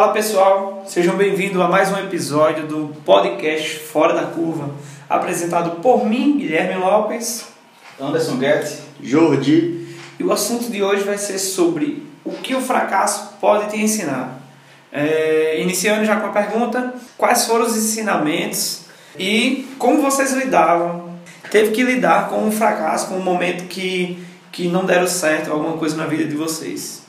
[0.00, 4.70] Fala pessoal, sejam bem-vindos a mais um episódio do podcast Fora da Curva,
[5.06, 7.44] apresentado por mim, Guilherme Lopes,
[8.00, 9.86] Anderson Guedes, Jordi.
[10.18, 14.40] E o assunto de hoje vai ser sobre o que o fracasso pode te ensinar.
[14.90, 18.86] É, iniciando já com a pergunta: quais foram os ensinamentos
[19.18, 21.10] e como vocês lidavam?
[21.50, 24.18] Teve que lidar com um fracasso, com um momento que,
[24.50, 26.99] que não deram certo, alguma coisa na vida de vocês?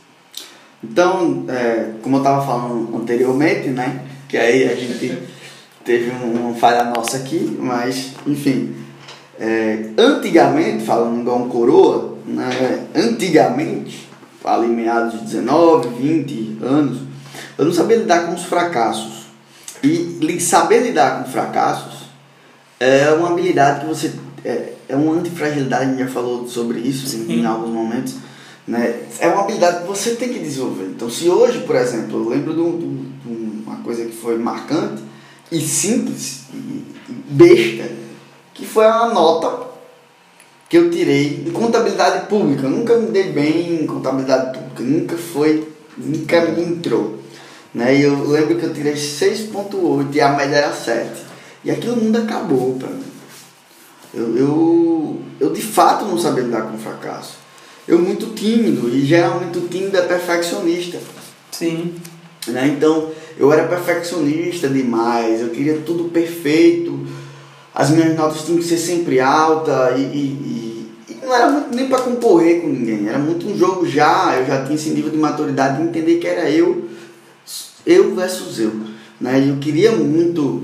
[0.84, 4.02] Então, é, como eu estava falando anteriormente, né?
[4.28, 5.18] Que aí a gente
[5.86, 8.76] teve um, uma falha nossa aqui, mas enfim.
[9.40, 14.08] É, antigamente, falando igual um coroa, né, antigamente,
[14.64, 17.00] em meados de 19, 20 anos,
[17.58, 19.22] eu não sabia lidar com os fracassos.
[19.84, 22.02] E saber lidar com fracassos
[22.80, 24.12] é uma habilidade que você.
[24.44, 28.16] É, é uma antifragilidade, a gente já falou sobre isso em, em alguns momentos
[28.72, 29.02] né?
[29.20, 30.86] É uma habilidade que você tem que desenvolver.
[30.86, 35.04] Então, se hoje, por exemplo, eu lembro de, de uma coisa que foi marcante
[35.52, 36.86] e simples e
[37.30, 37.92] besta,
[38.54, 39.68] que foi uma nota
[40.70, 42.64] que eu tirei em contabilidade pública.
[42.64, 47.20] Eu nunca me dei bem em contabilidade pública, nunca foi, nunca me entrou.
[47.74, 47.98] Né?
[47.98, 51.10] E eu lembro que eu tirei 6.8 e a média era 7.
[51.66, 53.04] E aquilo mundo acabou para mim.
[54.14, 57.41] Eu, eu, eu de fato não sabia lidar com fracasso
[57.88, 61.00] eu muito tímido e geralmente o tímido é perfeccionista.
[61.52, 61.96] Sim.
[62.48, 62.68] Né?
[62.68, 67.00] Então eu era perfeccionista demais, eu queria tudo perfeito,
[67.74, 71.88] as minhas notas tinham que ser sempre altas e, e, e não era muito nem
[71.88, 75.18] para concorrer com ninguém, era muito um jogo já, eu já tinha esse nível de
[75.18, 76.86] maturidade de entender que era eu,
[77.86, 78.74] eu versus eu.
[79.20, 79.40] Né?
[79.40, 80.64] E eu queria muito,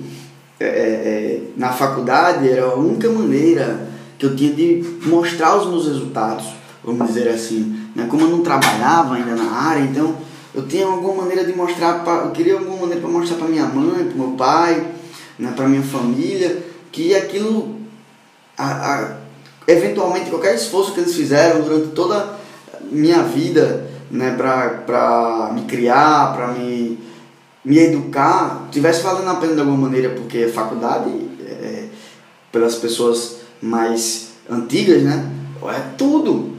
[0.59, 5.67] é, é, é na faculdade, era a única maneira que eu tinha de mostrar os
[5.67, 6.45] meus resultados
[6.87, 7.89] vamos dizer assim.
[7.93, 8.07] Né?
[8.09, 10.15] Como eu não trabalhava ainda na área, então
[10.55, 13.65] eu tinha alguma maneira de mostrar, pra, eu queria alguma maneira para mostrar para minha
[13.65, 14.87] mãe, para meu pai,
[15.37, 15.51] né?
[15.53, 17.75] para minha família, que aquilo,
[18.57, 19.17] a, a,
[19.67, 22.37] eventualmente qualquer esforço que eles fizeram durante toda a
[22.89, 24.33] minha vida, né?
[24.37, 26.97] para me criar, para me,
[27.65, 31.09] me educar, tivesse valendo a pena de alguma maneira, porque a faculdade,
[31.45, 31.89] é,
[32.49, 35.33] pelas pessoas mais antigas, né?
[35.69, 36.56] É tudo.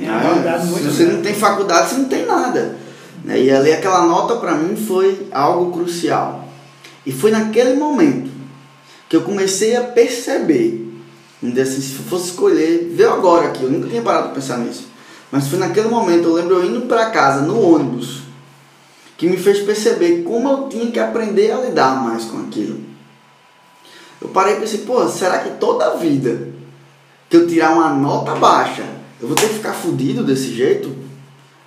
[0.00, 2.76] É ah, se você não tem faculdade, você não tem nada.
[3.24, 3.40] Né?
[3.40, 6.48] E ali aquela nota para mim foi algo crucial.
[7.06, 8.30] E foi naquele momento
[9.08, 10.82] que eu comecei a perceber.
[11.60, 14.86] Assim, se fosse escolher, veio agora aqui, eu nunca tinha parado para pensar nisso.
[15.30, 18.22] Mas foi naquele momento, eu lembro eu indo para casa no ônibus,
[19.16, 22.80] que me fez perceber como eu tinha que aprender a lidar mais com aquilo.
[24.22, 26.48] Eu parei e pensei, pô, será que toda a vida
[27.28, 28.84] que eu tirar uma nota baixa
[29.24, 30.94] eu vou ter que ficar fudido desse jeito?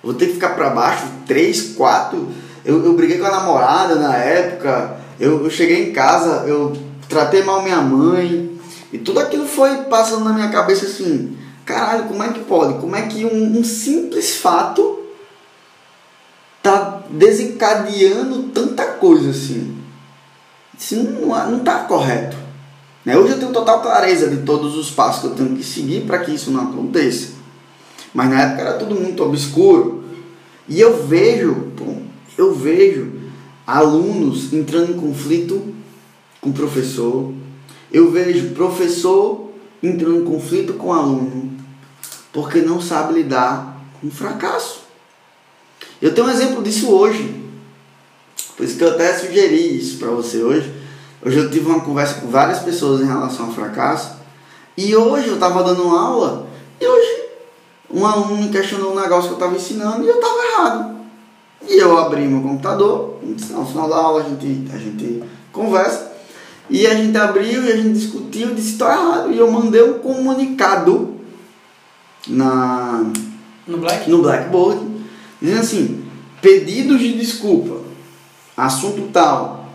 [0.00, 2.28] Vou ter que ficar para baixo, três, quatro.
[2.64, 4.96] Eu, eu briguei com a namorada na época.
[5.18, 6.72] Eu, eu cheguei em casa, eu
[7.08, 8.56] tratei mal minha mãe.
[8.92, 12.78] E tudo aquilo foi passando na minha cabeça assim: caralho, como é que pode?
[12.78, 15.00] Como é que um, um simples fato
[16.62, 19.76] tá desencadeando tanta coisa assim?
[20.78, 22.36] Isso não, não tá correto.
[23.04, 23.18] Né?
[23.18, 26.20] Hoje eu tenho total clareza de todos os passos que eu tenho que seguir para
[26.20, 27.37] que isso não aconteça.
[28.14, 30.04] Mas na época era tudo muito obscuro.
[30.68, 31.72] E eu vejo,
[32.36, 33.12] eu vejo
[33.66, 35.74] alunos entrando em conflito
[36.40, 37.32] com o professor.
[37.92, 39.50] Eu vejo professor
[39.82, 41.58] entrando em conflito com aluno
[42.32, 44.82] porque não sabe lidar com fracasso.
[46.00, 47.44] Eu tenho um exemplo disso hoje.
[48.56, 50.72] Por isso que eu até sugeri isso para você hoje.
[51.24, 54.16] Hoje eu tive uma conversa com várias pessoas em relação ao fracasso.
[54.76, 56.46] E hoje eu estava dando aula
[56.80, 57.17] e hoje
[57.90, 60.98] um aluno me questionou um negócio que eu estava ensinando e eu estava errado.
[61.68, 65.22] E eu abri meu computador, no final da aula a gente, a gente
[65.52, 66.12] conversa,
[66.70, 69.32] e a gente abriu e a gente discutiu e disse estou errado.
[69.32, 71.14] E eu mandei um comunicado
[72.26, 73.04] na,
[73.66, 74.10] no, Black?
[74.10, 74.80] no Blackboard,
[75.40, 76.04] dizendo assim,
[76.40, 77.80] pedidos de desculpa,
[78.56, 79.68] assunto tal,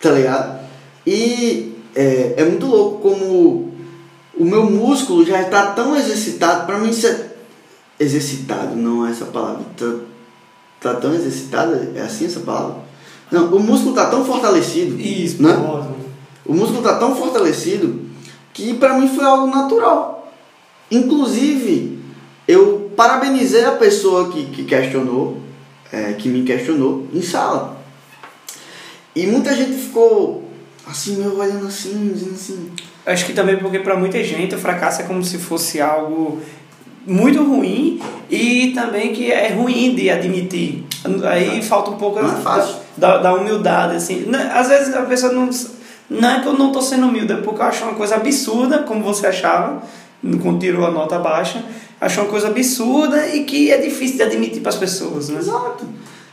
[0.00, 0.60] tá ligado?
[1.06, 3.72] E é, é muito louco como
[4.36, 7.31] o meu músculo já está tão exercitado, para mim isso é
[7.98, 9.64] exercitado, não é essa palavra.
[9.76, 9.94] Tá,
[10.80, 12.76] tá tão exercitado, é assim essa palavra?
[13.30, 15.00] Não, o músculo tá tão fortalecido.
[15.00, 15.54] Isso, né?
[16.44, 18.02] O músculo tá tão fortalecido
[18.52, 20.32] que para mim foi algo natural.
[20.90, 21.98] Inclusive,
[22.46, 25.40] eu parabenizei a pessoa que, que questionou,
[25.90, 27.80] é, que me questionou em sala.
[29.16, 30.50] E muita gente ficou
[30.86, 32.70] assim, meio olhando assim, dizendo assim.
[33.06, 36.40] Acho que também porque para muita gente o fracasso é como se fosse algo
[37.06, 38.00] muito ruim
[38.30, 40.84] e também que é ruim de admitir.
[41.24, 42.22] Aí falta um pouco é
[42.96, 44.24] da, da humildade, assim.
[44.26, 45.48] Né, Às vezes a pessoa não.
[46.10, 48.80] Não é que eu não estou sendo humilde, é porque eu acho uma coisa absurda,
[48.80, 49.82] como você achava,
[50.42, 51.64] quando tirou a nota baixa.
[51.98, 55.38] Achou uma coisa absurda e que é difícil de admitir para as pessoas, né?
[55.38, 55.86] Exato.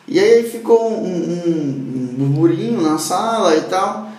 [0.08, 4.10] E aí ficou um, um, um burburinho na sala e tal.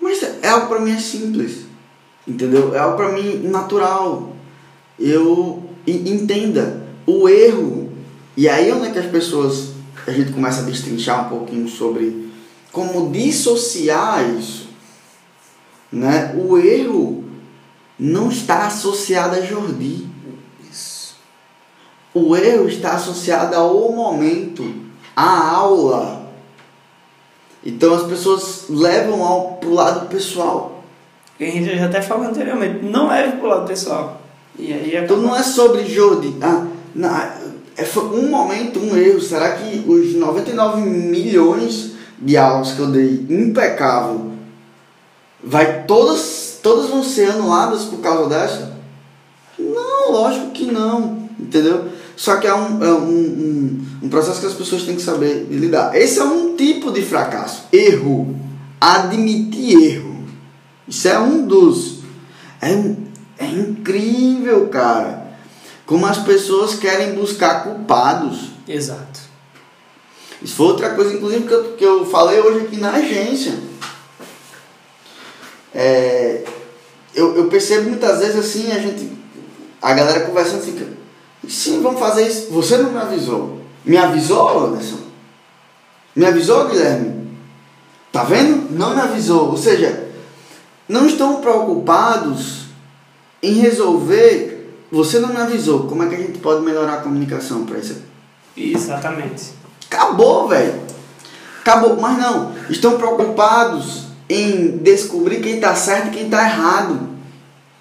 [0.00, 1.66] Mas é algo pra mim é simples.
[2.26, 2.74] Entendeu?
[2.74, 4.32] É algo pra mim natural.
[4.98, 7.92] Eu e- entenda o erro.
[8.36, 9.74] E aí onde é que as pessoas
[10.06, 12.30] a gente começa a destrinchar um pouquinho sobre
[12.70, 14.68] como dissociar isso.
[15.90, 16.34] Né?
[16.36, 17.24] O erro
[17.98, 20.06] não está associado a Jordi.
[20.70, 21.16] Isso.
[22.12, 24.74] O erro está associado ao momento,
[25.14, 26.32] à aula.
[27.64, 30.84] Então as pessoas levam ao pro lado pessoal.
[31.38, 34.20] Que a gente já até falou anteriormente, não leve pro lado pessoal.
[34.58, 36.34] E aí é Então não é sobre Jordi.
[36.40, 37.36] Ah, na,
[37.76, 39.20] é foi um momento, um erro.
[39.20, 44.32] Será que os 99 milhões de aulas que eu dei impecável
[45.42, 48.74] vai todas todas vão ser anuladas por causa dessa?
[49.58, 51.88] Não, lógico que não, entendeu?
[52.16, 55.46] Só que é um, é um, um, um processo que as pessoas têm que saber
[55.50, 55.94] lidar.
[55.94, 57.64] Esse é um tipo de fracasso.
[57.72, 58.34] Erro.
[58.80, 60.24] Admitir erro.
[60.86, 61.98] Isso é um dos.
[62.62, 62.94] É,
[63.44, 65.24] é incrível, cara.
[65.86, 68.50] Como as pessoas querem buscar culpados.
[68.66, 69.20] Exato.
[70.42, 73.54] Isso foi outra coisa, inclusive, que eu, que eu falei hoje aqui na agência.
[75.74, 76.44] É,
[77.14, 79.10] eu, eu percebo muitas vezes assim, a gente.
[79.80, 80.86] A galera conversando fica.
[81.48, 82.50] Sim, vamos fazer isso.
[82.50, 83.60] Você não me avisou.
[83.84, 84.98] Me avisou, Anderson?
[86.16, 87.36] Me avisou, Guilherme?
[88.10, 88.70] Tá vendo?
[88.70, 89.50] Não me avisou.
[89.50, 90.08] Ou seja,
[90.88, 92.63] não estão preocupados
[93.44, 94.70] em resolver.
[94.90, 95.86] Você não me avisou.
[95.86, 98.02] Como é que a gente pode melhorar a comunicação para isso?
[98.56, 99.52] Exatamente.
[99.90, 100.80] Acabou, velho.
[101.60, 102.00] Acabou.
[102.00, 102.52] Mas não.
[102.70, 107.14] Estão preocupados em descobrir quem tá certo e quem tá errado.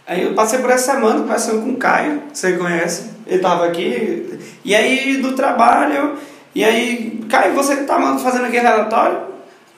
[0.05, 4.37] Aí eu passei por essa semana conversando com o Caio, você conhece, ele tava aqui,
[4.65, 6.17] e aí do trabalho,
[6.53, 9.19] e aí, Caio, você tá fazendo aquele relatório?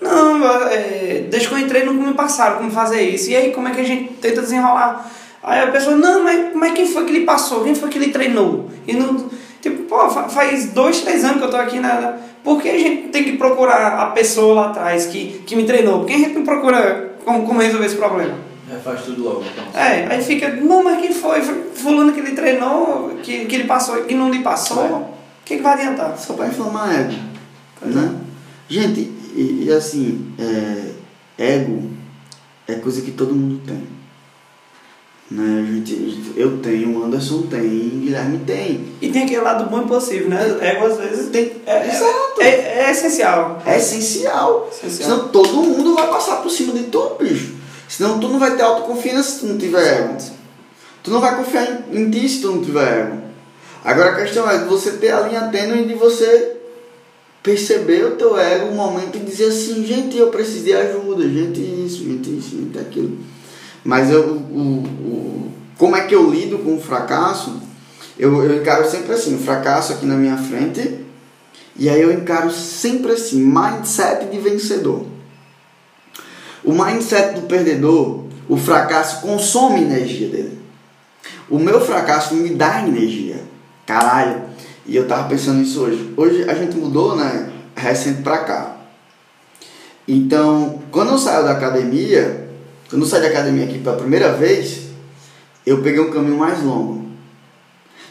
[0.01, 3.29] Não, é, desde que eu entrei não me passaram como fazer isso.
[3.29, 5.09] E aí, como é que a gente tenta desenrolar?
[5.47, 7.63] Aí a pessoa, não, mas, mas quem foi que ele passou?
[7.63, 8.67] Quem foi que ele treinou?
[8.87, 9.29] E não,
[9.61, 12.17] tipo, pô, fa- faz dois, três anos que eu tô aqui na.
[12.43, 15.99] Por que a gente tem que procurar a pessoa lá atrás que, que me treinou?
[15.99, 18.33] Por que a gente não procura como, como resolver esse problema?
[18.69, 19.79] Já faz tudo logo, então.
[19.79, 21.39] É, aí fica, não, mas quem foi?
[21.41, 24.83] Foi Fulano que ele treinou, que, que ele passou, que não lhe passou.
[24.83, 24.89] É.
[24.89, 25.07] O
[25.45, 26.17] que, que vai adiantar?
[26.17, 27.13] Só para inflamar ego.
[27.83, 28.15] Né?
[28.67, 30.91] Gente, e, e assim, é,
[31.37, 31.91] ego
[32.67, 33.83] é coisa que todo mundo tem.
[35.29, 35.65] Né?
[35.67, 37.61] A gente, eu tenho, o Anderson tem,
[38.01, 38.85] Guilherme tem.
[39.01, 40.57] E tem aquele lado bom e possível, né?
[40.61, 42.41] Ego às vezes Tem, é, é, exato.
[42.41, 42.47] é,
[42.85, 43.61] é essencial.
[43.65, 44.69] É essencial.
[44.71, 45.09] Essencial.
[45.09, 47.55] Senão todo mundo vai passar por cima de tu, bicho.
[47.87, 50.17] Senão tu não vai ter autoconfiança se tu não tiver ego.
[51.01, 53.17] Tu não vai confiar em, em ti se tu não tiver ego.
[53.83, 56.57] Agora a questão é de você ter a linha tênue de você
[57.41, 61.59] perceber o teu ego um momento e dizer assim, gente, eu preciso de ajuda, gente
[61.59, 63.17] isso, gente isso, gente aquilo.
[63.85, 67.61] Mas eu, o, o, como é que eu lido com o fracasso?
[68.17, 71.05] Eu, eu encaro sempre assim, o fracasso aqui na minha frente,
[71.75, 75.05] e aí eu encaro sempre assim, mindset de vencedor.
[76.63, 80.59] O mindset do perdedor, o fracasso consome energia dele.
[81.47, 83.43] O meu fracasso me dá energia.
[83.85, 84.41] Caralho.
[84.87, 86.11] E eu tava pensando nisso hoje.
[86.17, 87.51] Hoje a gente mudou, né?
[87.75, 88.77] Recente pra cá.
[90.07, 92.44] Então, quando eu saio da academia,
[92.89, 94.89] quando eu saio da academia aqui pela primeira vez,
[95.65, 97.05] eu peguei um caminho mais longo.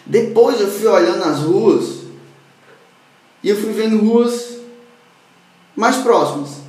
[0.04, 2.00] Depois eu fui olhando as ruas
[3.42, 4.58] e eu fui vendo ruas
[5.76, 6.62] mais próximas.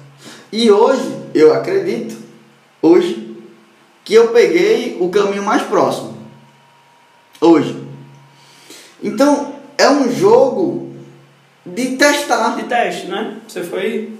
[0.52, 2.16] E hoje, eu acredito,
[2.82, 3.36] hoje,
[4.04, 6.16] que eu peguei o caminho mais próximo.
[7.42, 7.84] Hoje.
[9.04, 10.94] Então, é um jogo
[11.66, 13.38] de testar, De teste, né?
[13.48, 14.14] Você foi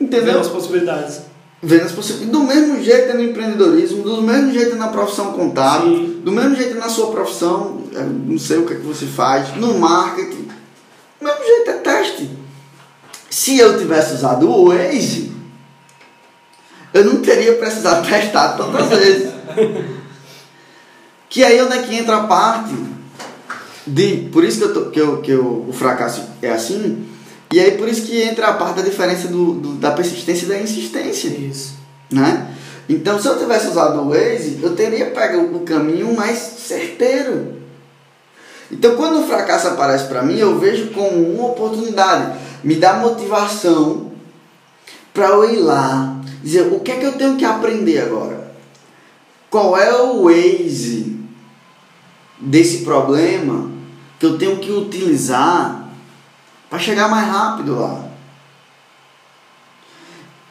[0.00, 0.40] entendeu?
[0.40, 1.29] as possibilidades.
[1.62, 2.32] Vendo as possibilidades.
[2.40, 6.20] Do mesmo jeito é no empreendedorismo, do mesmo jeito é na profissão contábil, Sim.
[6.24, 9.04] do mesmo jeito é na sua profissão, eu não sei o que, é que você
[9.06, 10.48] faz, no marketing.
[11.20, 12.30] Do mesmo jeito é teste.
[13.28, 15.32] Se eu tivesse usado o Waze,
[16.94, 19.30] eu não teria precisado testar tantas vezes.
[21.28, 22.74] que aí onde é que entra a parte
[23.86, 24.28] de.
[24.32, 27.06] Por isso que, eu tô- que, eu, que eu, o fracasso é assim.
[27.52, 30.48] E aí por isso que entra a parte da diferença do, do- da persistência e
[30.48, 31.28] da insistência.
[31.28, 31.74] Isso.
[32.10, 32.48] Né?
[32.88, 37.60] Então se eu tivesse usado o Waze, eu teria pego o caminho mais certeiro.
[38.72, 44.12] Então, quando o fracasso aparece para mim, eu vejo como uma oportunidade, me dá motivação
[45.12, 48.52] para eu ir lá, dizer o que é que eu tenho que aprender agora?
[49.50, 51.16] Qual é o Waze
[52.38, 53.68] desse problema
[54.20, 55.79] que eu tenho que utilizar
[56.70, 58.08] para chegar mais rápido lá?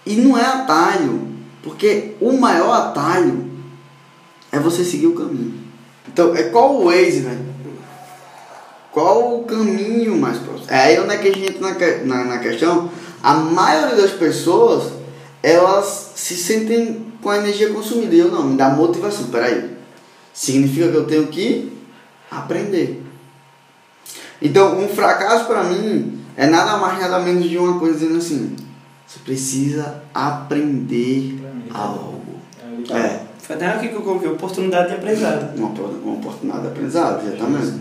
[0.06, 1.28] E não é atalho,
[1.64, 3.50] porque o maior atalho
[4.52, 5.64] é você seguir o caminho.
[6.08, 7.50] Então, é qual o Waze, velho?
[8.92, 10.66] Qual o caminho mais próximo?
[10.70, 12.90] É aí onde é que a gente entra na, na, na questão.
[13.22, 14.94] A maioria das pessoas,
[15.44, 18.16] elas se sentem com a energia consumida.
[18.16, 19.28] Eu não, me dá motivação.
[19.28, 19.78] Peraí.
[20.34, 21.72] Significa que eu tenho que
[22.32, 23.04] aprender.
[24.42, 28.56] Então, um fracasso para mim é nada mais nada menos de uma coisa dizendo assim:
[29.06, 31.40] você precisa aprender
[31.74, 32.22] algo.
[32.92, 33.22] É.
[33.40, 35.58] Foi até aqui que eu coloquei oportunidade de aprendizado.
[35.58, 37.74] Uma, uma oportunidade de aprendizado, exatamente.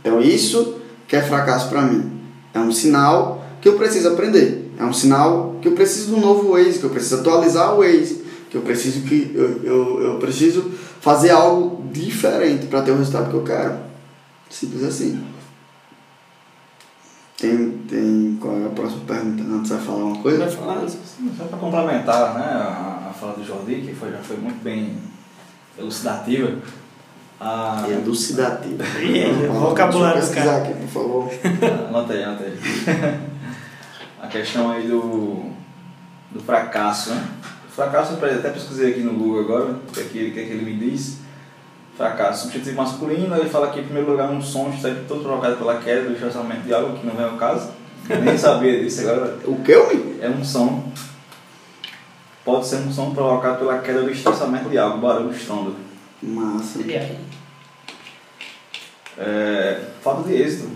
[0.00, 2.10] Então, isso que é fracasso para mim.
[2.54, 4.72] É um sinal que eu preciso aprender.
[4.78, 7.80] É um sinal que eu preciso de um novo Waze, que eu preciso atualizar o
[7.80, 12.96] Waze, que eu preciso que eu, eu, eu preciso fazer algo diferente para ter o
[12.96, 13.74] resultado que eu quero.
[14.48, 15.22] Simples assim.
[17.40, 19.42] Tem, tem qual é a próxima pergunta?
[19.42, 20.38] Não, você vai falar uma coisa?
[20.40, 20.88] Vai falar?
[20.88, 24.98] Só para complementar né, a, a fala do Jordi, que foi, já foi muito bem
[25.78, 26.58] elucidativa.
[27.40, 27.86] A...
[27.88, 28.84] Elucidativa.
[29.58, 30.62] Vocabulário dos caras.
[30.62, 31.30] aqui, por favor.
[31.88, 32.58] Anota aí, anota aí.
[34.20, 35.50] a questão aí do,
[36.30, 37.26] do fracasso, né?
[37.66, 40.44] O fracasso, eu até pesquisei aqui no Google agora, o que, é que, que, é
[40.44, 41.19] que ele me diz.
[42.00, 45.76] Fracasso, substantivo masculino, ele fala que em primeiro lugar um som está todo provocado pela
[45.82, 47.72] queda do esforçamento de algo, que não é o caso.
[48.24, 49.36] Nem sabia disso agora.
[49.44, 50.18] O que me?
[50.18, 50.90] É um som.
[52.42, 55.76] Pode ser um som provocado pela queda do esforçamento de algo, barulho, estrondo.
[56.22, 56.80] Massa.
[56.80, 57.18] E aí?
[59.18, 60.70] É, falta de êxito.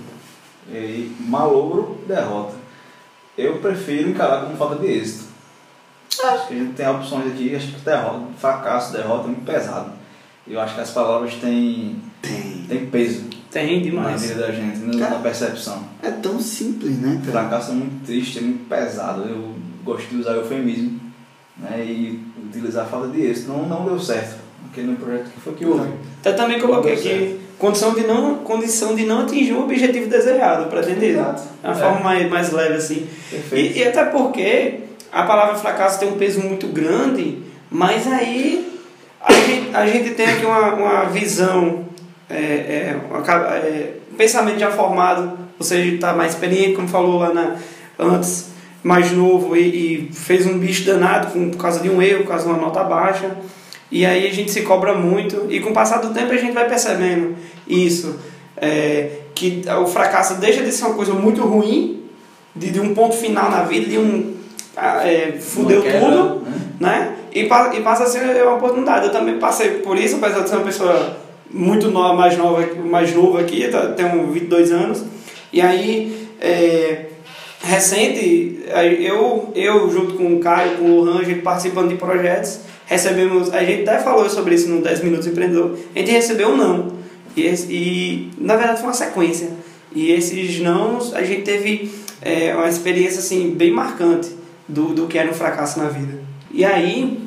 [0.69, 2.53] E malogro, derrota.
[3.39, 5.25] Eu prefiro encarar como falta de êxito.
[6.23, 10.04] Acho que a gente tem opções aqui, acho que derrota, fracasso, derrota é muito pesado.
[10.47, 12.65] Eu acho que as palavras têm, Tem.
[12.69, 14.23] têm peso Tem na demais.
[14.23, 15.15] vida da gente, na Cara.
[15.17, 15.85] na percepção.
[16.03, 17.33] É tão simples, né, cara?
[17.49, 19.23] fracasso é muito triste, é muito pesado.
[19.29, 21.01] Eu gosto de usar eufemismo
[21.57, 23.49] né, e utilizar a falta de êxito.
[23.49, 24.37] Não, não deu certo.
[24.71, 25.89] Aquele meu projeto que foi que houve.
[26.25, 31.21] Eu também coloquei aqui condição de não, condição de não atingir o objetivo desejado, pretendido.
[31.21, 31.43] Exato.
[31.63, 31.79] É uma É.
[31.81, 33.07] forma mais, mais leve assim.
[33.53, 34.81] E, e até porque
[35.13, 37.39] a palavra fracasso tem um peso muito grande,
[37.71, 38.74] mas aí
[39.25, 41.87] a gente, a gente tem aqui uma, uma visão,
[42.29, 43.23] é, é, uma
[43.57, 47.57] é, um pensamento já formado, você está mais experiente, como falou lá na,
[47.99, 48.51] antes,
[48.83, 52.29] mais novo e, e fez um bicho danado com, por causa de um erro, por
[52.29, 53.31] causa de uma nota baixa.
[53.91, 56.53] E aí a gente se cobra muito e com o passar do tempo a gente
[56.53, 58.19] vai percebendo isso.
[58.57, 62.05] é, que o fracasso deixa de ser uma coisa muito ruim,
[62.55, 64.35] de, de um ponto final na vida, de um.
[64.77, 66.47] ah, é, fudeu tudo,
[66.79, 67.14] né?
[67.35, 69.07] E, e passa a ser uma oportunidade.
[69.07, 71.17] Eu também passei por isso, apesar de ser uma pessoa
[71.51, 75.05] muito nova, mais nova, mais novo aqui, tá- tenho 22 anos.
[75.53, 77.07] E aí, é,
[77.61, 78.61] recente,
[79.01, 83.53] eu, eu junto com o Caio, com o Lohan, a gente participando de projetos, recebemos,
[83.53, 86.93] a gente até falou sobre isso no 10 Minutos Empreendedor, a gente recebeu um não.
[87.37, 89.49] E, e na verdade foi uma sequência.
[89.95, 94.31] E esses nãos, a gente teve é, uma experiência assim, bem marcante
[94.69, 96.19] do, do que era um fracasso na vida.
[96.51, 97.24] E aí,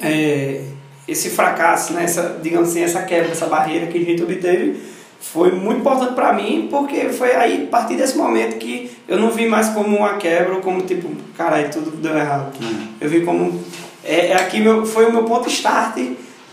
[0.00, 0.62] é,
[1.06, 4.76] esse fracasso, né, essa, digamos assim, essa quebra, essa barreira que a gente obteve,
[5.20, 9.30] foi muito importante para mim, porque foi aí, a partir desse momento, que eu não
[9.30, 12.52] vi mais como uma quebra, ou como tipo, caralho, tudo deu errado.
[13.00, 13.58] Eu vi como.
[14.04, 15.96] É, é aqui meu, foi o meu ponto start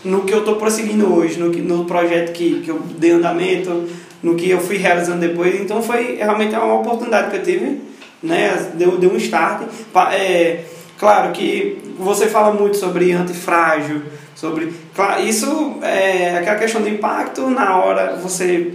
[0.04, 3.86] no que eu estou prosseguindo hoje, no, que- no projeto que, que eu dei andamento,
[4.22, 5.60] no que eu fui realizando depois.
[5.60, 7.80] Então foi realmente uma oportunidade que eu tive,
[8.22, 8.70] né?
[8.74, 9.64] Deu, deu um start.
[10.12, 10.64] É,
[11.02, 14.02] claro que você fala muito sobre antifrágil,
[14.36, 14.72] sobre.
[14.94, 18.74] Claro, isso é aquela questão do impacto, na hora você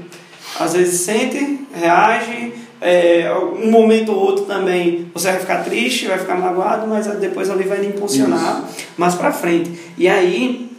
[0.60, 3.32] às vezes sente, reage, é,
[3.64, 7.64] um momento ou outro também você vai ficar triste, vai ficar magoado, mas depois ali
[7.64, 8.64] vai lhe impulsionar
[8.98, 9.72] mais pra frente.
[9.98, 10.70] E aí,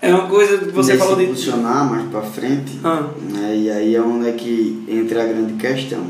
[0.00, 1.24] é uma coisa que você Nesse falou de.
[1.24, 5.54] impulsionar mais pra frente, Ah, né, e aí é onde é que entra a grande
[5.54, 6.04] questão.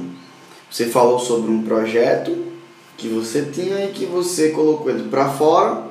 [0.70, 2.51] Você falou sobre um projeto
[2.96, 5.84] que você tinha e que você colocou ele pra fora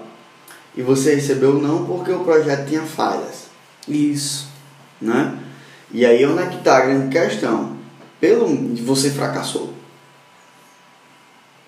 [0.76, 3.48] e você recebeu não porque o projeto tinha falhas,
[3.88, 4.48] isso.
[5.02, 5.38] né?
[5.92, 7.76] E aí onde é que tá a grande questão?
[8.20, 8.48] Pelo
[8.84, 9.74] você fracassou.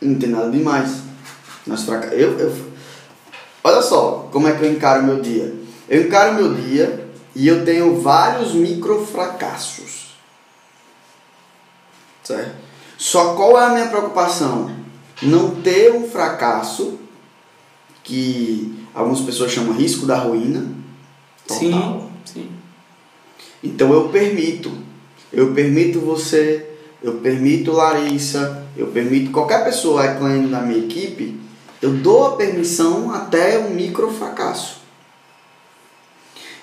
[0.01, 1.01] Não tem nada demais.
[1.65, 2.13] Nós fraca...
[2.13, 2.73] eu, eu
[3.63, 5.55] Olha só como é que eu encaro meu dia.
[5.87, 10.15] Eu encaro meu dia e eu tenho vários micro fracassos.
[12.23, 12.55] Certo?
[12.97, 14.82] Só qual é a minha preocupação?
[15.23, 16.99] Não ter um fracasso
[18.03, 20.71] que algumas pessoas chamam risco da ruína.
[21.47, 22.09] Total.
[22.25, 22.49] Sim, sim.
[23.63, 24.71] Então eu permito.
[25.31, 26.69] Eu permito você,
[27.01, 31.39] eu permito Larissa, eu permito qualquer pessoa incluindo na minha equipe,
[31.81, 34.81] eu dou a permissão até um micro fracasso.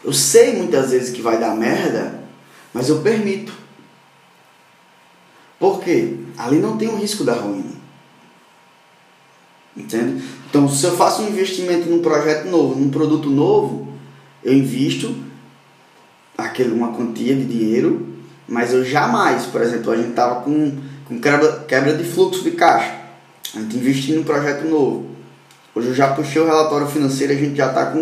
[0.03, 2.23] Eu sei muitas vezes que vai dar merda,
[2.73, 3.53] mas eu permito.
[5.59, 6.17] Por quê?
[6.39, 7.70] Ali não tem o risco da ruína.
[9.77, 10.23] Entende?
[10.49, 13.89] Então, se eu faço um investimento num projeto novo, num produto novo,
[14.43, 15.15] eu invisto
[16.37, 18.09] aquele, uma quantia de dinheiro,
[18.49, 22.53] mas eu jamais, por exemplo, a gente estava com, com quebra, quebra de fluxo de
[22.53, 22.99] caixa.
[23.55, 25.07] A gente investiu num projeto novo.
[25.75, 27.95] Hoje eu já puxei o relatório financeiro, a gente já está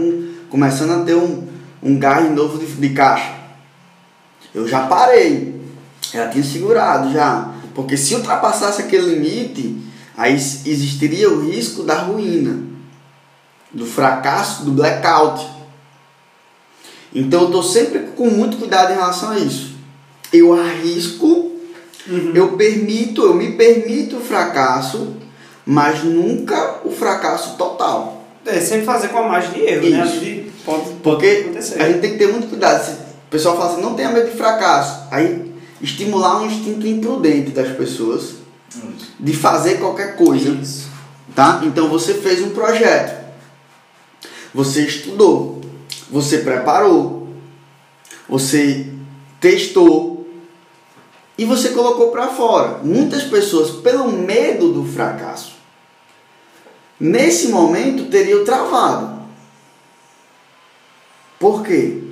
[0.48, 1.46] começando a ter um,
[1.82, 3.34] um gás novo de, de caixa.
[4.54, 5.60] Eu já parei,
[6.12, 7.52] já tinha segurado já.
[7.74, 9.76] Porque se ultrapassasse aquele limite,
[10.18, 12.60] aí existiria o risco da ruína,
[13.72, 15.46] do fracasso, do blackout.
[17.14, 19.76] Então eu estou sempre com muito cuidado em relação a isso.
[20.32, 21.52] Eu arrisco,
[22.08, 22.32] uhum.
[22.34, 25.14] eu permito, eu me permito o fracasso,
[25.64, 28.24] mas nunca o fracasso total.
[28.44, 30.04] É, sempre fazer com a margem de erro, né?
[30.04, 30.24] isso.
[30.24, 30.44] né?
[30.64, 31.80] pode, pode Porque acontecer.
[31.80, 32.84] a gente tem que ter muito cuidado.
[32.84, 35.06] Se o pessoal fala assim, não tenha medo de fracasso.
[35.12, 38.37] Aí estimular um instinto imprudente das pessoas
[39.18, 40.50] de fazer qualquer coisa.
[40.50, 40.88] Isso.
[41.34, 41.60] Tá?
[41.64, 43.18] Então você fez um projeto.
[44.54, 45.60] Você estudou,
[46.10, 47.28] você preparou,
[48.28, 48.92] você
[49.40, 50.26] testou
[51.36, 52.78] e você colocou para fora.
[52.82, 55.52] Muitas pessoas, pelo medo do fracasso,
[56.98, 59.18] nesse momento teriam travado.
[61.38, 62.02] Por quê?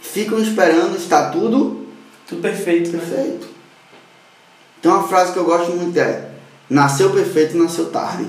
[0.00, 1.82] Ficam esperando estar tudo
[2.32, 3.51] tudo perfeito, né?
[4.82, 6.32] Tem uma frase que eu gosto muito é:
[6.68, 8.28] Nasceu perfeito, nasceu tarde.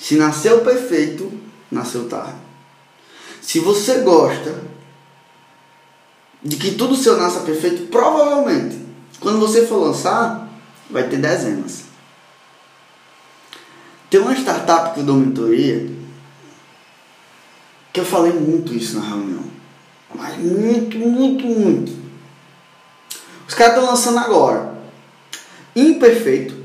[0.00, 1.30] Se nasceu perfeito,
[1.70, 2.36] nasceu tarde.
[3.40, 4.62] Se você gosta
[6.42, 8.78] de que tudo seu nasça perfeito, provavelmente,
[9.20, 10.48] quando você for lançar,
[10.90, 11.84] vai ter dezenas.
[14.10, 15.90] Tem uma startup que eu dou mentoria
[17.92, 19.44] que eu falei muito isso na reunião.
[20.14, 22.03] Mas muito, muito, muito.
[23.54, 24.74] Os caras estão lançando agora.
[25.76, 26.56] Imperfeito.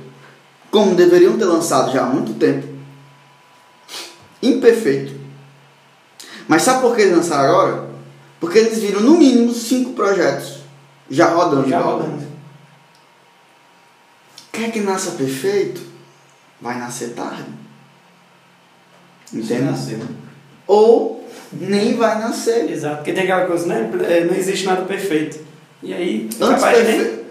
[0.72, 2.68] Como deveriam ter lançado já há muito tempo.
[4.42, 5.14] Imperfeito.
[6.48, 7.90] Mas sabe por que eles lançaram agora?
[8.40, 10.62] Porque eles viram no mínimo cinco projetos
[11.08, 11.70] já rodando.
[11.70, 12.28] Já rodando.
[14.52, 15.82] Quer que nasça perfeito?
[16.60, 17.46] Vai nascer tarde.
[19.32, 19.62] Entende?
[19.62, 20.08] Nascer, né?
[20.66, 22.68] Ou nem vai nascer.
[22.68, 23.92] Exato, porque tem aquela coisa, né?
[24.08, 25.49] É, não existe nada perfeito.
[25.82, 27.24] E aí, antes, perfe...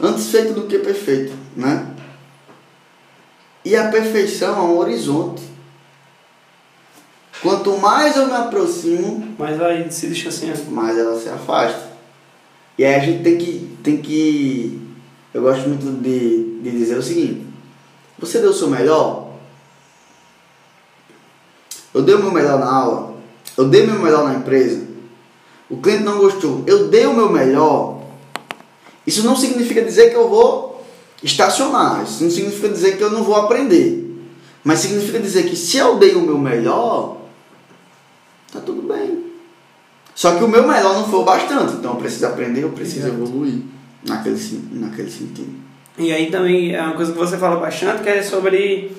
[0.00, 1.94] antes feito do que perfeito, né?
[3.64, 5.42] E a perfeição é um horizonte.
[7.42, 10.70] Quanto mais eu me aproximo, mais vai se distanciando.
[10.70, 11.88] Mais ela se afasta.
[12.76, 14.80] E aí a gente tem que, tem que.
[15.32, 17.46] Eu gosto muito de, de dizer o seguinte:
[18.18, 19.34] você deu o seu melhor?
[21.94, 23.14] Eu dei o meu melhor na aula?
[23.56, 24.87] Eu dei o meu melhor na empresa.
[25.70, 26.64] O cliente não gostou.
[26.66, 28.00] Eu dei o meu melhor.
[29.06, 30.84] Isso não significa dizer que eu vou
[31.22, 32.02] estacionar.
[32.04, 34.04] Isso não significa dizer que eu não vou aprender.
[34.64, 37.18] Mas significa dizer que se eu dei o meu melhor,
[38.52, 39.24] tá tudo bem.
[40.14, 41.74] Só que o meu melhor não foi o bastante.
[41.74, 43.22] Então eu preciso aprender, eu preciso Exato.
[43.22, 43.60] evoluir
[44.06, 45.54] naquele, naquele sentido.
[45.96, 48.92] E aí também é uma coisa que você fala bastante que é sobre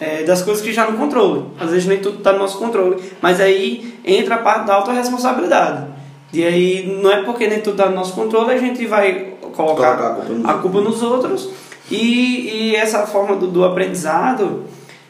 [0.00, 1.46] é, das coisas que já no controle.
[1.58, 3.02] Às vezes nem tudo está no nosso controle.
[3.20, 5.86] Mas aí entra a parte da autorresponsabilidade.
[6.34, 9.92] E aí não é porque nem tudo está no nosso controle, a gente vai colocar
[9.92, 11.50] a culpa, a culpa nos outros.
[11.90, 14.64] E, e essa forma do, do aprendizado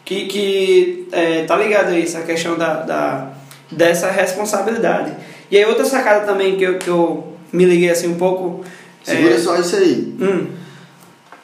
[0.04, 3.30] que, que é, tá ligado a isso, a questão da, da,
[3.70, 5.14] dessa responsabilidade.
[5.50, 8.64] E aí outra sacada também que eu, que eu me liguei assim um pouco.
[9.02, 10.16] Segura é, só isso aí.
[10.20, 10.46] Hum.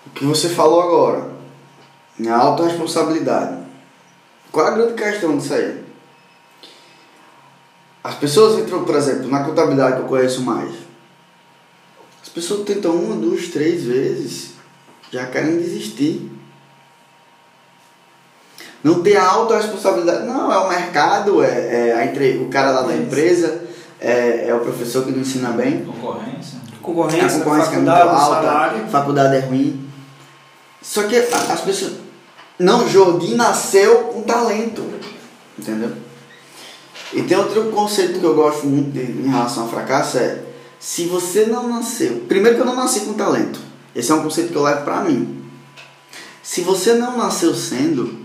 [0.07, 1.31] O que você falou agora
[2.29, 3.59] a autorresponsabilidade.
[4.53, 5.80] Qual é a grande questão disso aí?
[8.03, 10.73] As pessoas entram, por exemplo, na contabilidade que eu conheço mais.
[12.23, 14.53] As pessoas tentam uma, duas, três vezes,
[15.11, 16.31] já querem desistir.
[18.83, 20.27] Não tem a autorresponsabilidade.
[20.27, 23.63] Não, é o mercado, é, é a entre, o cara lá da empresa,
[24.01, 25.85] é, é o professor que não ensina bem.
[25.85, 26.59] Concorrência.
[26.81, 28.89] Concorrência, a concorrência é muito alta, salário.
[28.89, 29.87] faculdade é ruim.
[30.81, 31.93] Só que as pessoas
[32.59, 34.83] não, Jordi nasceu com talento.
[35.59, 35.93] Entendeu?
[37.13, 40.45] E tem outro conceito que eu gosto muito de, em relação ao fracasso é
[40.79, 42.25] Se você não nasceu.
[42.29, 43.61] Primeiro que eu não nasci com talento.
[43.95, 45.43] Esse é um conceito que eu levo pra mim.
[46.43, 48.21] Se você não nasceu sendo,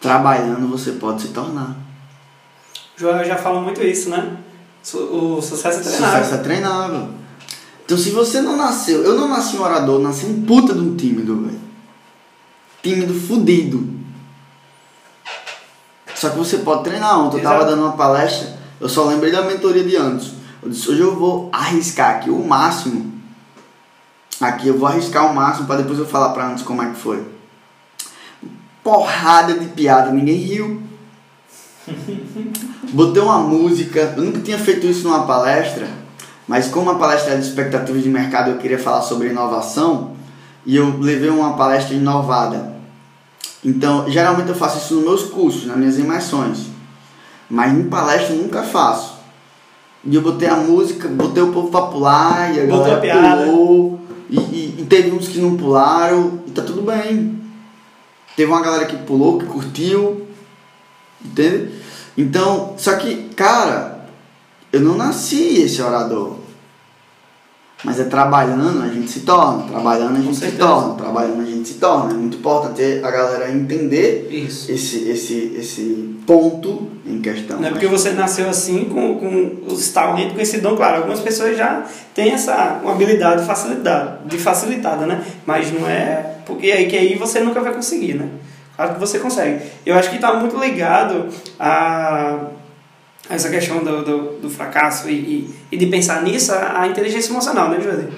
[0.00, 1.76] trabalhando você pode se tornar.
[2.96, 4.38] Joel já fala muito isso, né?
[4.92, 6.18] O sucesso é treinável.
[6.18, 7.08] Sucesso é treinável.
[7.84, 10.80] Então se você não nasceu, eu não nasci um orador, eu nasci um puta de
[10.80, 11.60] um tímido, velho.
[12.82, 13.93] Tímido fudido.
[16.14, 17.18] Só que você pode treinar.
[17.18, 17.70] Ontem eu tava Exato.
[17.70, 20.32] dando uma palestra, eu só lembrei da mentoria de antes.
[20.62, 23.12] Eu disse, hoje eu vou arriscar aqui o máximo.
[24.40, 26.96] Aqui eu vou arriscar o máximo para depois eu falar pra antes como é que
[26.96, 27.24] foi.
[28.82, 30.82] Porrada de piada, ninguém riu.
[32.92, 35.88] Botei uma música, eu nunca tinha feito isso numa palestra,
[36.46, 40.12] mas como a palestra era de expectativas de mercado, eu queria falar sobre inovação
[40.64, 42.73] e eu levei uma palestra inovada.
[43.64, 46.66] Então, geralmente eu faço isso nos meus cursos, nas minhas imersões,
[47.48, 49.14] mas em palestra eu nunca faço.
[50.04, 54.00] E eu botei a música, botei o povo pra pular e a Botou galera pulou.
[54.28, 57.40] E, e- e teve uns que não pularam e tá tudo bem.
[58.36, 60.26] Teve uma galera que pulou, que curtiu,
[61.24, 61.70] entende?
[62.18, 64.06] Então, só que, cara,
[64.72, 66.36] eu não nasci esse orador.
[67.84, 71.68] Mas é trabalhando a gente se torna, trabalhando a gente se torna, trabalhando a gente
[71.68, 72.12] se torna.
[72.12, 74.72] É muito importante a galera entender Isso.
[74.72, 77.60] esse, esse, esse ponto em questão.
[77.60, 80.96] Não é porque você nasceu assim, com, com os talentos, com esse dom, claro.
[80.96, 85.22] Algumas pessoas já têm essa habilidade facilidade, de facilitada, né?
[85.44, 88.28] Mas não é porque aí que aí você nunca vai conseguir, né?
[88.76, 89.62] Claro que você consegue.
[89.84, 91.28] Eu acho que está muito ligado
[91.60, 92.46] a
[93.28, 97.30] essa questão do, do, do fracasso e, e, e de pensar nisso, a, a inteligência
[97.30, 98.08] emocional, né, José?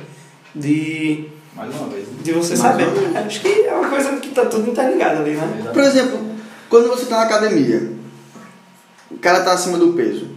[0.55, 2.09] De, Mais uma vez.
[2.09, 2.15] né?
[2.23, 3.17] de você Mais saber.
[3.17, 5.71] Acho que é uma coisa que está tudo interligado ali, né?
[5.73, 6.19] Por exemplo,
[6.69, 7.93] quando você tá na academia,
[9.11, 10.29] o cara tá acima do peso.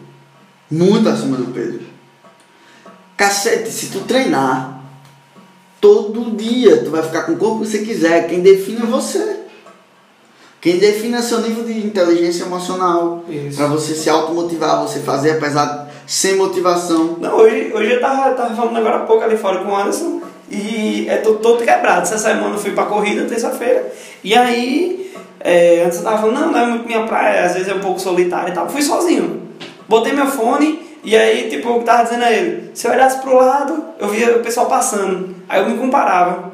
[0.69, 1.79] Muito acima do peso.
[3.17, 4.81] Cacete, se tu treinar
[5.81, 8.27] todo dia, tu vai ficar com o corpo que você quiser.
[8.27, 9.38] Quem define é você.
[10.61, 13.23] Quem define é seu nível de inteligência emocional.
[13.55, 17.17] Pra você se automotivar, você fazer apesar sem motivação.
[17.19, 20.21] Não, hoje, hoje eu tava, tava falando agora há pouco ali fora com o Anderson
[20.49, 22.01] e é todo, todo quebrado.
[22.01, 23.91] Essa semana eu fui pra corrida, terça-feira,
[24.23, 27.69] e aí, é, antes eu tava falando, não, não é muito minha praia, às vezes
[27.69, 28.67] é um pouco solitário e tal.
[28.67, 29.49] Fui sozinho.
[29.87, 33.35] Botei meu fone e aí, tipo, eu tava dizendo a ele, se eu olhasse pro
[33.35, 35.35] lado, eu via o pessoal passando.
[35.47, 36.51] Aí eu me comparava.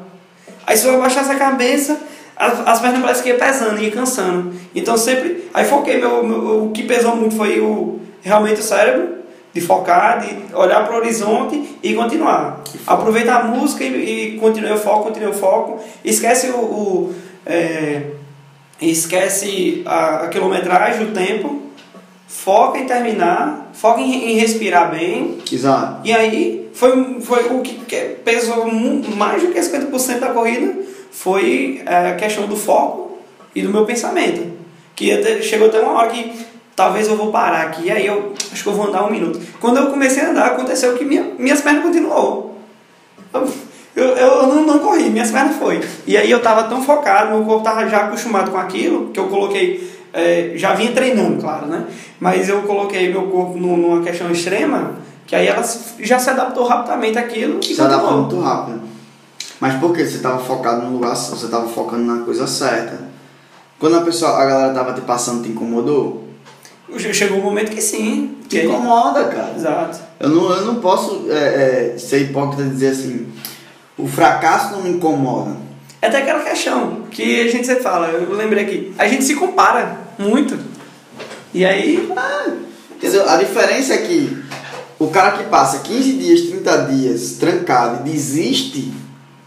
[0.66, 1.98] Aí se eu abaixasse a cabeça,
[2.36, 4.52] as, as pernas parecem que ia pesando, ia cansando.
[4.74, 5.48] Então sempre.
[5.54, 9.16] Aí foquei, meu, meu- o que pesou muito foi o, realmente o cérebro,
[9.54, 12.60] de focar, de olhar para o horizonte e continuar.
[12.86, 15.80] Aproveita a música e, e continue o foco, continue o foco.
[16.04, 16.56] Esquece o.
[16.58, 17.14] o,
[17.46, 18.02] é,
[18.80, 21.62] esquece a, a quilometragem, o tempo.
[22.28, 26.00] Foca em terminar, foca em, em respirar bem, Exato.
[26.04, 27.74] e aí foi, foi o que
[28.24, 28.66] pesou
[29.16, 30.74] mais do que 50% da corrida
[31.10, 33.18] foi é, a questão do foco
[33.54, 34.54] e do meu pensamento.
[34.94, 36.32] Que até- chegou até uma hora que
[36.74, 39.40] talvez eu vou parar aqui, aí eu acho que eu vou andar um minuto.
[39.60, 42.56] Quando eu comecei a andar, aconteceu que minha, minhas pernas continuou.
[43.34, 45.80] Eu, eu, eu não, não corri, minhas pernas foi.
[46.06, 49.26] E aí eu tava tão focado, meu corpo tava já acostumado com aquilo, que eu
[49.28, 51.84] coloquei, é, já vinha treinando, claro, né?
[52.20, 55.62] Mas eu coloquei meu corpo nu- numa questão extrema, que aí ela
[56.00, 58.20] já se adaptou rapidamente àquilo e Se continuou.
[58.22, 58.80] muito rápido.
[59.60, 60.04] Mas por quê?
[60.04, 62.98] Você estava focado no lugar, você estava focando na coisa certa.
[63.78, 66.24] Quando a pessoa, a galera tava te passando, te incomodou?
[66.96, 68.36] Che- Chegou um momento que sim.
[68.48, 69.52] Te Que incomoda, cara.
[69.56, 69.98] Exato.
[70.20, 73.26] Eu não, eu não posso é, é, ser hipócrita e dizer assim,
[73.98, 75.56] o fracasso não me incomoda.
[76.00, 79.34] É até aquela questão que a gente sempre fala, eu lembrei aqui, a gente se
[79.34, 80.56] compara muito.
[81.52, 82.08] E aí,
[82.94, 83.28] Entendeu?
[83.28, 84.42] A diferença é que
[84.98, 88.92] o cara que passa 15 dias, 30 dias trancado e desiste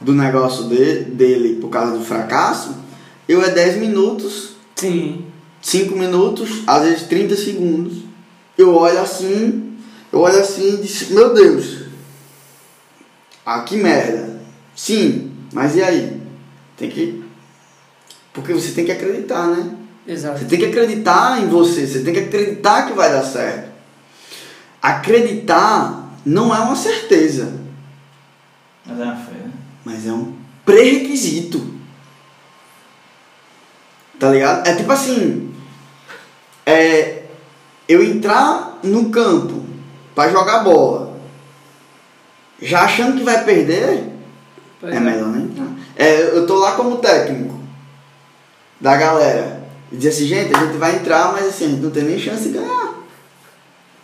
[0.10, 2.76] do negócio de, dele por causa do fracasso,
[3.28, 5.24] eu é 10 minutos, sim,
[5.62, 8.00] 5 minutos, às vezes 30 segundos.
[8.58, 9.78] Eu olho assim,
[10.12, 11.84] eu olho assim e disse, meu Deus,
[13.46, 14.40] ah, que merda.
[14.76, 16.20] Sim, mas e aí?
[16.76, 17.24] Tem que.
[18.34, 19.76] Porque você tem que acreditar, né?
[20.08, 20.40] exato.
[20.40, 23.70] Você tem que acreditar em você, você tem que acreditar que vai dar certo.
[24.82, 27.54] Acreditar não é uma certeza,
[28.86, 29.59] Mas é uma fé, né?
[29.84, 30.34] Mas é um
[30.66, 31.74] pré-requisito.
[34.20, 34.68] Tá ligado?
[34.68, 35.54] É tipo assim,
[36.66, 37.24] é
[37.88, 39.66] eu entrar no campo
[40.14, 41.18] pra jogar bola,
[42.62, 44.10] já achando que vai perder,
[44.80, 45.68] Pois é melhor nem entrar.
[45.96, 47.60] É, eu tô lá como técnico
[48.80, 49.68] da galera.
[49.92, 52.20] E dizer assim, gente, a gente vai entrar, mas assim, a gente não tem nem
[52.20, 52.94] chance de ganhar.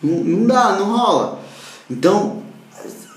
[0.01, 1.41] Não, não dá, não rola.
[1.89, 2.43] Então,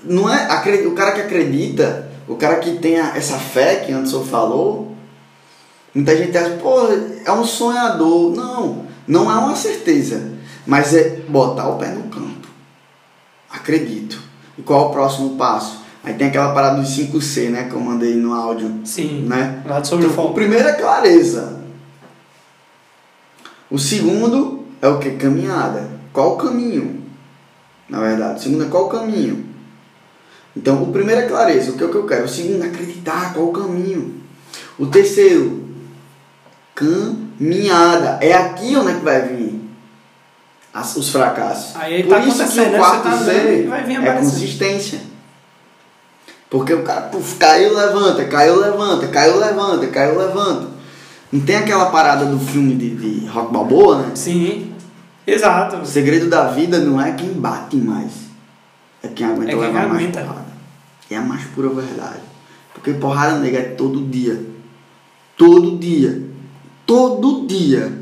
[0.03, 0.45] não é
[0.85, 4.95] o cara que acredita, o cara que tem essa fé que Anderson falou,
[5.93, 6.87] muita gente acha, pô,
[7.25, 8.35] é um sonhador.
[8.35, 10.33] Não, não é uma certeza,
[10.65, 12.47] mas é botar o pé no campo.
[13.49, 14.21] Acredito.
[14.55, 15.79] E qual é o próximo passo?
[16.03, 19.25] Aí tem aquela parada dos 5C, né, que eu mandei no áudio, Sim.
[19.27, 19.63] né?
[19.65, 21.59] Lá sobre o Então, o primeiro é clareza.
[23.71, 25.11] O segundo é o que?
[25.11, 25.89] Caminhada.
[26.13, 27.03] Qual o caminho?
[27.89, 28.39] Na verdade.
[28.39, 29.48] O segundo é qual o caminho?
[30.59, 32.25] Então, o primeiro é clareza, o que é o que eu quero.
[32.25, 34.15] O segundo é acreditar, qual o caminho?
[34.77, 35.63] O terceiro,
[36.75, 38.17] caminhada.
[38.21, 39.61] É aqui onde é que vai vir
[40.73, 41.75] as- os fracassos.
[41.77, 42.77] Aí Por tá isso que o né?
[42.77, 44.99] quarto tá vir é consistência.
[46.49, 50.67] Porque o cara puf, caiu, levanta, caiu, levanta, caiu, levanta, caiu, levanta.
[51.31, 54.11] Não tem aquela parada do filme de, de Rock Balboa, né?
[54.15, 54.73] Sim.
[55.25, 55.77] Exato.
[55.77, 58.11] O segredo da vida não é quem bate mais,
[59.03, 60.21] é quem aguenta É quem levar mais aguenta.
[60.21, 60.48] porrada.
[61.09, 62.21] É a mais pura verdade.
[62.73, 64.45] Porque porrada negra é todo dia.
[65.35, 66.23] Todo dia.
[66.85, 67.99] Todo dia.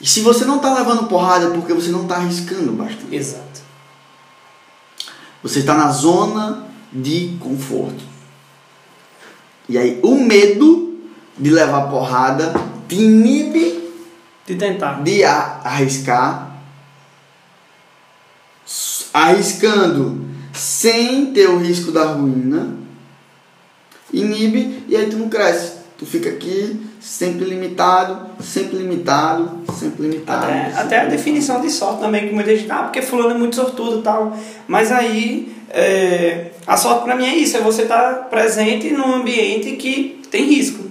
[0.00, 3.14] E se você não tá levando porrada é porque você não tá arriscando bastante.
[3.14, 3.60] Exato.
[5.42, 8.04] Você está na zona de conforto.
[9.68, 10.98] E aí o medo
[11.36, 12.54] de levar porrada
[12.88, 13.92] te inibe
[14.46, 15.02] De tentar.
[15.02, 16.58] de arriscar,
[19.12, 20.27] arriscando
[20.58, 22.74] sem ter o risco da ruína,
[24.12, 25.78] inibe e aí tu não cresce.
[25.96, 30.44] Tu fica aqui sempre limitado, sempre limitado, sempre limitado.
[30.44, 33.38] Até, sempre até a definição de sorte também, que muita gente, ah, porque fulano é
[33.38, 34.36] muito sortudo e tal.
[34.68, 39.72] Mas aí, é, a sorte pra mim é isso, é você estar presente num ambiente
[39.72, 40.84] que tem risco.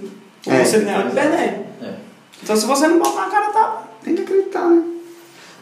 [0.46, 0.64] Ou É.
[0.64, 1.38] você ganhar ou perder.
[1.82, 1.94] É.
[2.42, 3.82] Então se você não botar a cara, tá.
[4.04, 4.82] Tem que acreditar, né?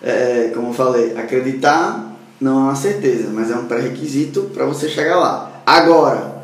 [0.03, 4.89] É, como eu falei, acreditar não é uma certeza, mas é um pré-requisito para você
[4.89, 5.51] chegar lá.
[5.65, 6.37] Agora,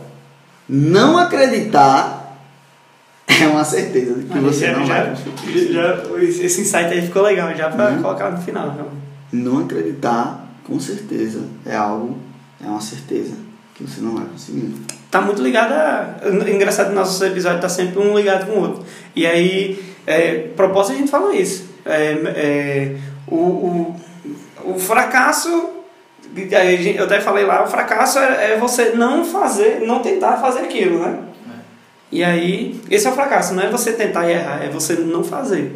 [0.69, 2.39] não acreditar
[3.29, 5.73] é uma certeza de que você já, não já, vai conseguir.
[5.73, 8.03] já, esse insight aí ficou legal, já pra Uhum.
[8.03, 8.69] colocar no final.
[8.75, 8.87] Então.
[9.33, 12.17] Não acreditar, com certeza, é algo,
[12.63, 13.35] é uma certeza
[13.75, 14.75] que você não vai conseguir.
[15.11, 16.17] tá muito ligado a.
[16.51, 18.85] Engraçado, nossos episódios tá sempre um ligado com o outro.
[19.17, 21.65] E aí, é, proposta a gente fala isso.
[21.85, 23.97] É, é, o, o,
[24.75, 25.71] o fracasso.
[26.97, 30.99] Eu até falei lá, o fracasso é, é você não fazer, não tentar fazer aquilo,
[30.99, 31.19] né?
[32.11, 35.75] E aí, esse é o fracasso, não é você tentar errar, é você não fazer.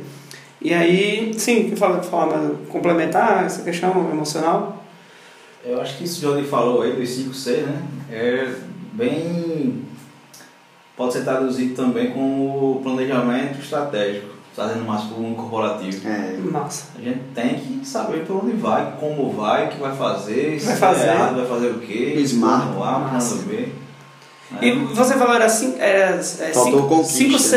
[0.60, 4.84] E aí, sim, fala, fala, complementar essa questão emocional.
[5.64, 7.82] Eu acho que isso que o Johnny falou aí dos 5C, né?
[8.10, 8.54] É
[8.92, 9.82] bem.
[10.96, 16.08] Pode ser traduzido também como planejamento estratégico, trazendo mais para o mundo corporativo.
[16.08, 16.86] É, Massa.
[16.98, 20.64] A gente tem que saber para onde vai, como vai, o que vai fazer, se
[20.66, 21.08] Vai der fazer.
[21.08, 22.66] errado, vai fazer o quê, Smart.
[22.68, 23.68] plano A, plano B.
[24.62, 24.88] E né?
[24.94, 27.56] você falou era 5 era, é, Faltou cinco- conquista.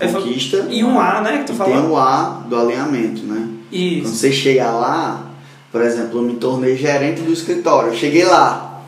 [0.00, 1.38] é, conquista e um A, né?
[1.38, 1.72] Que tu e falou.
[1.74, 3.48] tem o A do alinhamento, né?
[3.68, 4.14] Quando Isso.
[4.16, 5.26] você chega lá,
[5.70, 7.90] por exemplo, eu me tornei gerente do escritório.
[7.90, 8.80] Eu cheguei lá.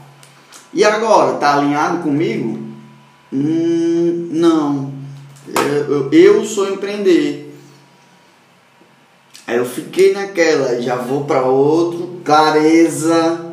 [0.72, 2.61] E agora, tá alinhado comigo?
[3.33, 5.00] Hum, não.
[5.55, 7.55] Eu, eu, sou empreender.
[9.47, 13.47] Aí eu fiquei naquela, já vou para outro, clareza,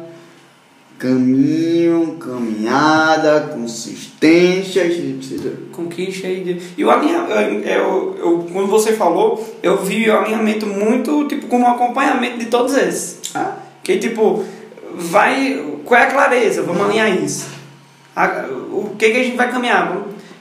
[1.00, 4.84] caminho, caminhada, consistência.
[5.72, 6.62] Conquista e.
[6.78, 7.68] E o alinhamento.
[7.68, 12.46] Eu, eu, quando você falou, eu vi o alinhamento muito tipo como um acompanhamento de
[12.46, 13.20] todos esses.
[13.34, 14.44] Ah, Que tipo,
[14.94, 15.64] vai.
[15.86, 16.62] Qual é a clareza?
[16.64, 17.48] Vamos alinhar isso.
[18.16, 19.96] A- o que, que a gente vai caminhar?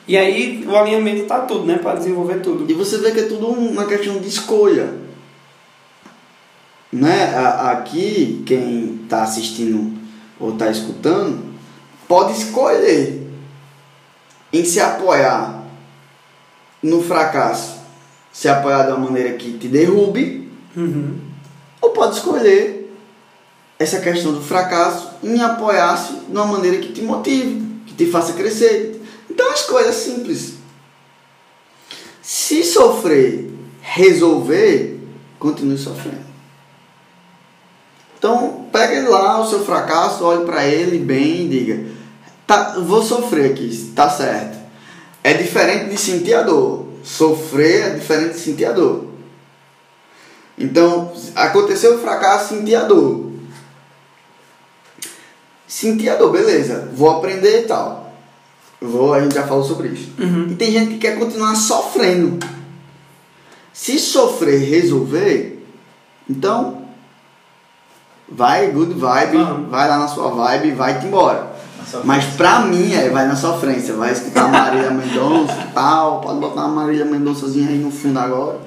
[0.08, 1.78] E aí o alinhamento tá tudo, né?
[1.78, 2.70] Para desenvolver tudo.
[2.70, 4.94] E você vê que é tudo uma questão de escolha.
[6.92, 7.34] Né?
[7.70, 9.92] Aqui, quem está assistindo
[10.38, 11.42] ou está escutando,
[12.06, 13.26] pode escolher
[14.52, 15.64] em se apoiar
[16.82, 17.76] no fracasso,
[18.32, 21.18] se apoiar de uma maneira que te derrube, Uhum.
[21.80, 22.94] ou pode escolher
[23.78, 28.34] essa questão do fracasso em apoiar-se de uma maneira que te motive, que te faça
[28.34, 28.95] crescer.
[29.36, 30.54] Então a escolha é simples.
[32.22, 33.50] Se sofrer,
[33.82, 34.98] resolver,
[35.38, 36.24] continue sofrendo.
[38.18, 41.84] Então, pegue lá o seu fracasso, olhe para ele bem e diga:
[42.46, 44.56] tá, vou sofrer aqui, tá certo.
[45.22, 46.86] É diferente de sentir a dor.
[47.04, 49.06] Sofrer é diferente de sentir a dor.
[50.56, 53.32] Então, aconteceu o fracasso, senti a dor.
[55.68, 56.88] Senti a dor, beleza.
[56.94, 58.05] Vou aprender e tal.
[58.80, 60.10] Vou, a gente já falou sobre isso.
[60.18, 60.48] Uhum.
[60.50, 62.38] E tem gente que quer continuar sofrendo.
[63.72, 65.64] Se sofrer resolver,
[66.28, 66.82] então
[68.28, 69.70] vai good vibe, Vamos.
[69.70, 71.54] vai lá na sua vibe e vai-te embora.
[72.04, 76.64] Mas pra mim, é, vai na sofrência, vai escutar Marília Mendonça e tal, pode botar
[76.66, 78.58] uma Marília Mendonçazinha aí no fundo agora.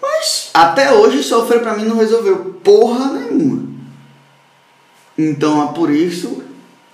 [0.00, 3.66] Mas até hoje sofrer pra mim não resolveu porra nenhuma.
[5.16, 6.42] Então é por isso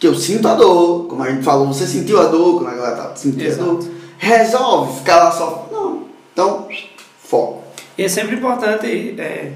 [0.04, 2.74] que eu sinto a dor, como a gente falou, você sentiu a dor quando a
[2.74, 3.64] galera tá sentindo a Exato.
[3.64, 3.90] dor.
[4.18, 5.66] Resolve ficar lá só.
[5.72, 6.02] Não.
[6.30, 6.68] Então,
[7.22, 7.64] foco.
[7.96, 9.52] E é sempre importante é,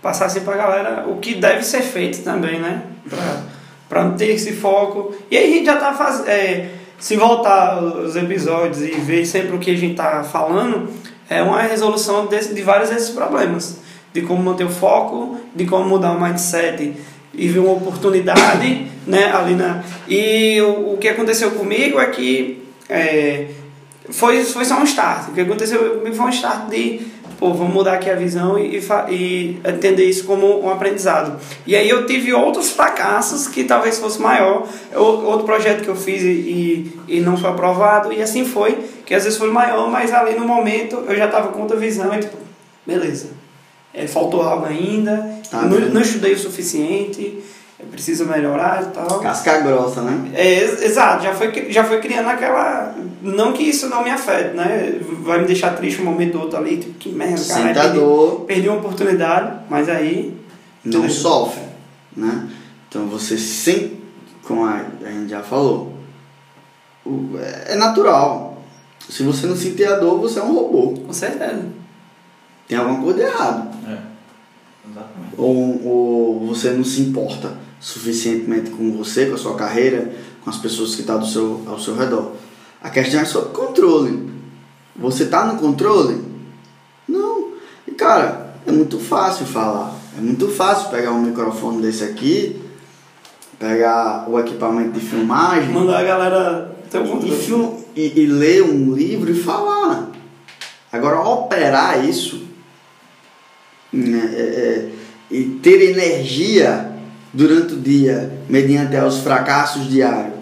[0.00, 2.84] passar assim pra galera o que deve ser feito também, né?
[3.08, 3.42] Pra,
[3.88, 5.12] pra não ter esse foco.
[5.28, 6.28] E aí a gente já tá fazendo.
[6.28, 10.88] É, se voltar os episódios e ver sempre o que a gente tá falando,
[11.28, 13.78] é uma resolução desse, de vários desses problemas.
[14.12, 16.94] De como manter o foco, de como mudar o mindset
[17.38, 19.32] e ver uma oportunidade, né?
[19.32, 22.62] Ali na, e o, o que aconteceu comigo é que.
[22.88, 23.46] É,
[24.10, 25.28] foi, foi só um start.
[25.28, 27.02] O que aconteceu comigo foi um start de,
[27.38, 31.38] pô, vamos mudar aqui a visão e, e, entender isso como um aprendizado.
[31.66, 34.66] E aí eu tive outros fracassos que talvez fosse maior.
[34.94, 39.24] Outro projeto que eu fiz e, e não foi aprovado, e assim foi, que às
[39.24, 42.36] vezes foi maior, mas ali no momento eu já estava com outra visão e tipo,
[42.86, 43.38] beleza.
[43.92, 47.42] É, faltou algo ainda, Tá não, não estudei o suficiente,
[47.90, 49.20] preciso melhorar e tal.
[49.20, 50.30] Casca grossa, né?
[50.34, 52.94] É, ex- exato, já foi, já foi criando aquela.
[53.22, 55.00] Não que isso não me afete, né?
[55.22, 57.74] Vai me deixar triste um momento ou outro ali, tipo, que merda, cara.
[57.74, 60.36] Perdi, dor, perdi uma oportunidade, mas aí.
[60.84, 61.20] não Beleza.
[61.20, 61.62] sofre,
[62.16, 62.48] né?
[62.88, 64.00] Então você sempre,
[64.44, 65.94] como a, a gente já falou,
[67.04, 68.62] o- é, é natural.
[69.08, 70.94] Se você não sentir a dor, você é um robô.
[71.06, 71.64] Com certeza.
[72.66, 73.68] Tem alguma coisa de errado.
[73.88, 73.98] É.
[75.36, 80.56] Ou, ou você não se importa suficientemente com você, com a sua carreira, com as
[80.56, 82.32] pessoas que estão do seu, ao seu redor.
[82.82, 84.28] A questão é sobre controle.
[84.96, 86.22] Você tá no controle?
[87.08, 87.52] Não.
[87.86, 89.94] E cara, é muito fácil falar.
[90.16, 92.60] É muito fácil pegar um microfone desse aqui,
[93.58, 97.36] pegar o equipamento de filmagem Mandar a galera ter um e, controle.
[97.36, 100.10] fil- e- e ler um livro e falar.
[100.92, 102.47] Agora, operar isso
[103.94, 104.88] é- é,
[105.30, 106.90] e ter energia
[107.32, 110.34] durante o dia, mediante os fracassos diários,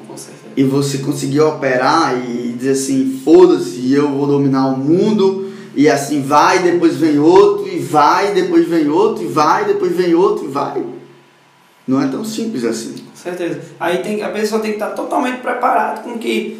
[0.56, 6.22] e você conseguir operar e dizer assim: foda-se, eu vou dominar o mundo, e assim
[6.22, 10.48] vai, depois vem outro, e vai, depois vem outro, e vai, depois vem outro, e
[10.48, 10.82] vai.
[11.86, 12.94] Não é tão simples assim.
[12.94, 13.60] Com certeza.
[13.78, 16.58] Aí tem, a pessoa tem que estar totalmente preparada com que,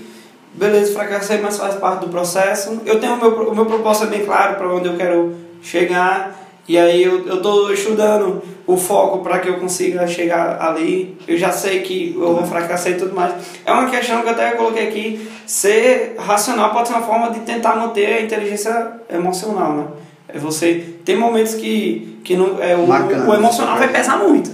[0.55, 2.81] beleza, fracassei, mas faz parte do processo.
[2.85, 6.46] Eu tenho o meu, o meu propósito é bem claro para onde eu quero chegar.
[6.69, 11.17] E aí eu estou estudando o foco para que eu consiga chegar ali.
[11.29, 13.35] Eu já sei que eu vou fracassar e tudo mais.
[13.65, 15.31] É uma questão que eu até coloquei aqui.
[15.47, 19.87] Ser racional pode ser uma forma de tentar manter a inteligência emocional, né?
[20.29, 23.31] É você tem momentos que, que não, é, o, Bacana.
[23.31, 24.51] o emocional vai pesar muito.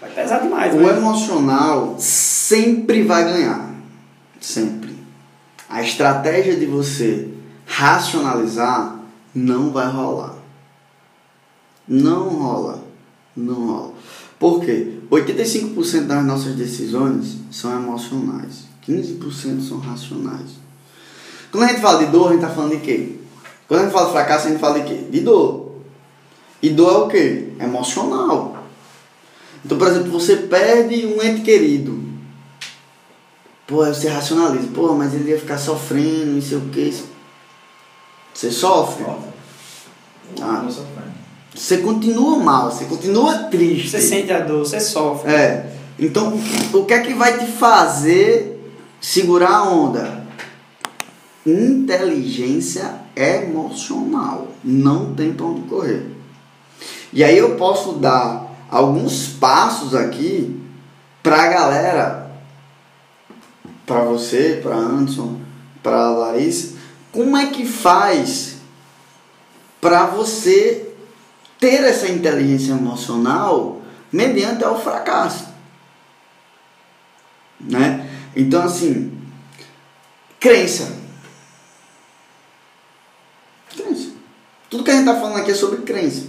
[0.00, 0.74] Vai pesar demais.
[0.74, 3.68] O mas- emocional sempre vai ganhar.
[4.40, 4.90] Sempre.
[5.68, 7.28] A estratégia de você
[7.66, 8.96] racionalizar
[9.34, 10.39] não vai rolar.
[11.90, 12.84] Não rola.
[13.36, 13.92] Não rola.
[14.38, 15.00] Por quê?
[15.10, 18.66] 85% das nossas decisões são emocionais.
[18.86, 20.50] 15% são racionais.
[21.50, 23.16] Quando a gente fala de dor, a gente está falando de quê?
[23.66, 25.04] Quando a gente fala de fracasso, a gente fala de quê?
[25.10, 25.72] De dor.
[26.62, 27.48] E dor é o quê?
[27.58, 28.64] Emocional.
[29.64, 32.00] Então, por exemplo, você perde um ente querido.
[33.66, 34.68] Pô, você racionaliza.
[34.72, 36.94] Pô, mas ele ia ficar sofrendo, não sei o que.
[38.32, 39.04] Você sofre.
[40.40, 40.68] Ah.
[41.54, 43.90] Você continua mal, você continua triste.
[43.90, 45.32] Você sente a dor, você sofre.
[45.32, 45.72] É.
[45.98, 46.40] Então,
[46.72, 50.24] o que é que vai te fazer segurar a onda?
[51.44, 54.48] Inteligência emocional.
[54.62, 56.06] Não tem pra onde correr.
[57.12, 60.60] E aí eu posso dar alguns passos aqui
[61.22, 62.30] pra galera,
[63.84, 65.36] pra você, pra Anderson,
[65.82, 66.74] pra Larissa,
[67.12, 68.56] como é que faz
[69.80, 70.89] pra você
[71.60, 75.46] ter essa inteligência emocional mediante ao fracasso,
[77.60, 78.10] né?
[78.34, 79.12] Então assim,
[80.40, 80.96] crença,
[83.76, 84.08] crença.
[84.70, 86.28] Tudo que a gente tá falando aqui é sobre crença.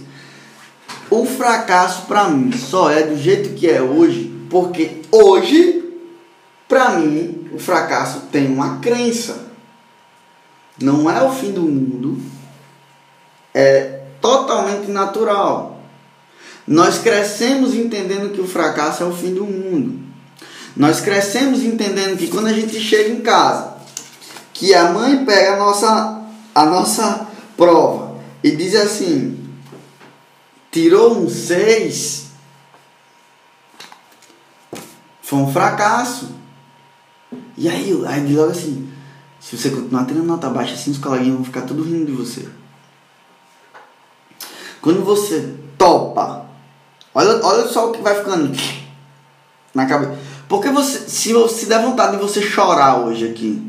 [1.08, 5.82] O fracasso para mim só é do jeito que é hoje, porque hoje,
[6.68, 9.50] para mim, o fracasso tem uma crença.
[10.80, 12.20] Não é o fim do mundo.
[13.54, 15.80] É totalmente natural.
[16.66, 20.00] Nós crescemos entendendo que o fracasso é o fim do mundo.
[20.76, 23.74] Nós crescemos entendendo que quando a gente chega em casa,
[24.54, 26.22] que a mãe pega a nossa,
[26.54, 29.38] a nossa prova e diz assim:
[30.70, 32.26] tirou um 6,
[35.20, 36.30] foi um fracasso.
[37.56, 38.90] E aí, aí diz logo assim,
[39.40, 42.48] se você continuar tendo nota baixa assim, os coleguinhas vão ficar tudo rindo de você.
[44.82, 46.44] Quando você topa,
[47.14, 48.52] olha, olha só o que vai ficando
[49.72, 50.18] na cabeça.
[50.48, 53.62] Porque você, se, se der vontade de você chorar hoje aqui,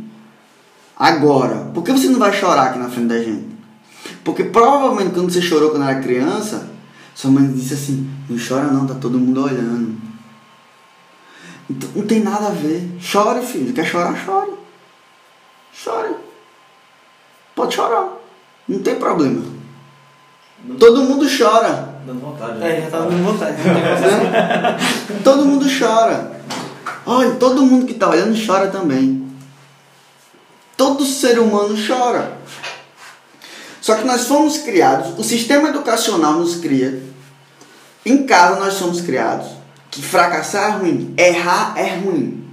[0.97, 3.53] agora, por que você não vai chorar aqui na frente da gente?
[4.23, 6.67] Porque provavelmente quando você chorou quando era criança,
[7.13, 9.95] sua mãe disse assim, não chora não, tá todo mundo olhando.
[11.69, 12.89] Então, não tem nada a ver.
[12.99, 13.71] Chore, filho.
[13.71, 14.15] Quer chorar?
[14.17, 14.51] Chore.
[15.71, 16.15] Chore.
[17.55, 18.09] Pode chorar.
[18.67, 19.52] Não tem problema.
[20.79, 21.93] Todo mundo chora.
[22.05, 22.63] Dando vontade.
[22.63, 23.57] É, já tá dando vontade.
[23.63, 24.77] Né?
[25.23, 26.31] todo mundo chora.
[27.05, 29.27] Olha, todo mundo que está olhando chora também.
[30.77, 32.37] Todo ser humano chora.
[33.81, 37.03] Só que nós fomos criados, o sistema educacional nos cria.
[38.05, 39.47] Em casa nós somos criados
[39.93, 42.43] que fracassar é ruim, errar é ruim.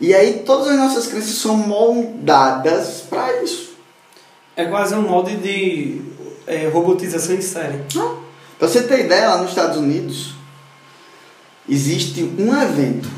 [0.00, 3.67] E aí todas as nossas crenças são moldadas para isso.
[4.58, 6.02] É quase um molde de
[6.44, 7.80] é, robotização em série.
[7.96, 8.16] Ah,
[8.58, 10.34] pra você ter ideia, lá nos Estados Unidos
[11.68, 13.08] existe um evento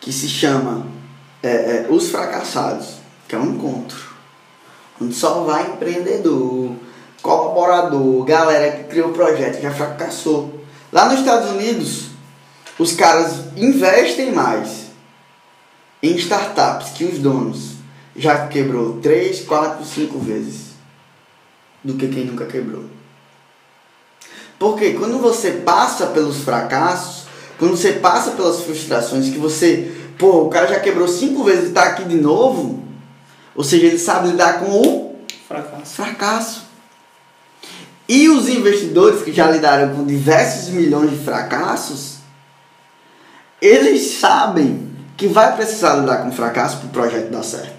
[0.00, 0.86] que se chama
[1.42, 4.14] é, é, Os Fracassados, que é um encontro.
[5.02, 6.76] Onde só vai empreendedor,
[7.20, 10.64] colaborador, galera que criou o projeto, já fracassou.
[10.92, 12.10] Lá nos Estados Unidos,
[12.78, 14.84] os caras investem mais
[16.00, 17.73] em startups que os donos
[18.16, 20.74] já quebrou 3, 4, 5 vezes
[21.82, 22.84] do que quem nunca quebrou.
[24.58, 27.24] Porque quando você passa pelos fracassos,
[27.58, 31.68] quando você passa pelas frustrações, que você, pô, o cara já quebrou cinco vezes e
[31.68, 32.82] está aqui de novo,
[33.54, 35.94] ou seja, ele sabe lidar com o fracasso.
[35.94, 36.64] fracasso.
[38.08, 42.16] E os investidores que já lidaram com diversos milhões de fracassos,
[43.60, 47.73] eles sabem que vai precisar lidar com fracasso para o projeto dar certo.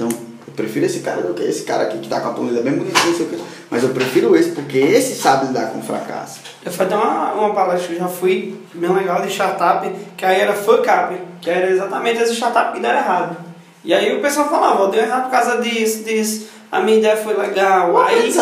[0.00, 0.08] Então,
[0.48, 2.72] eu prefiro esse cara do que esse cara aqui que está com a planilha bem
[2.72, 3.28] bonitinha,
[3.70, 6.40] mas eu prefiro esse porque esse sabe lidar com fracasso.
[6.64, 9.86] Eu fui dar uma, uma palestra que eu já fui bem legal de startup,
[10.16, 13.36] que aí era fuck up, que era exatamente esse startup que deram errado.
[13.84, 17.34] E aí o pessoal falava, deu errado por causa disso, disso a minha ideia foi
[17.34, 17.98] legal.
[17.98, 18.32] Aí,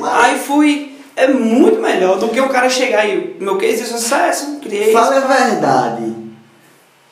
[0.00, 0.96] aí fui.
[1.16, 4.92] É muito melhor do que o cara chegar aí, meu case de sucesso, criei.
[4.92, 6.14] Fala a verdade.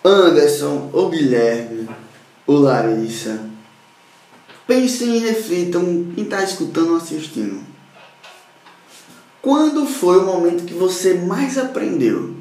[0.05, 1.89] Anderson, ou Guilherme,
[2.47, 3.56] ou Larissa.
[4.67, 7.65] Pensem e reflitam quem está escutando ou assistindo.
[9.41, 12.35] Quando foi o momento que você mais aprendeu?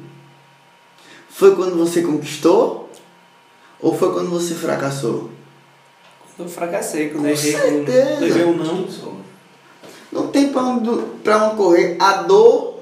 [1.30, 2.90] Foi quando você conquistou?
[3.80, 5.30] Ou foi quando você fracassou?
[6.38, 8.20] Eu fracassei quando Com errei, quando certeza.
[8.20, 8.88] levei um não.
[10.10, 11.96] Não tem para onde correr.
[12.00, 12.80] A dor,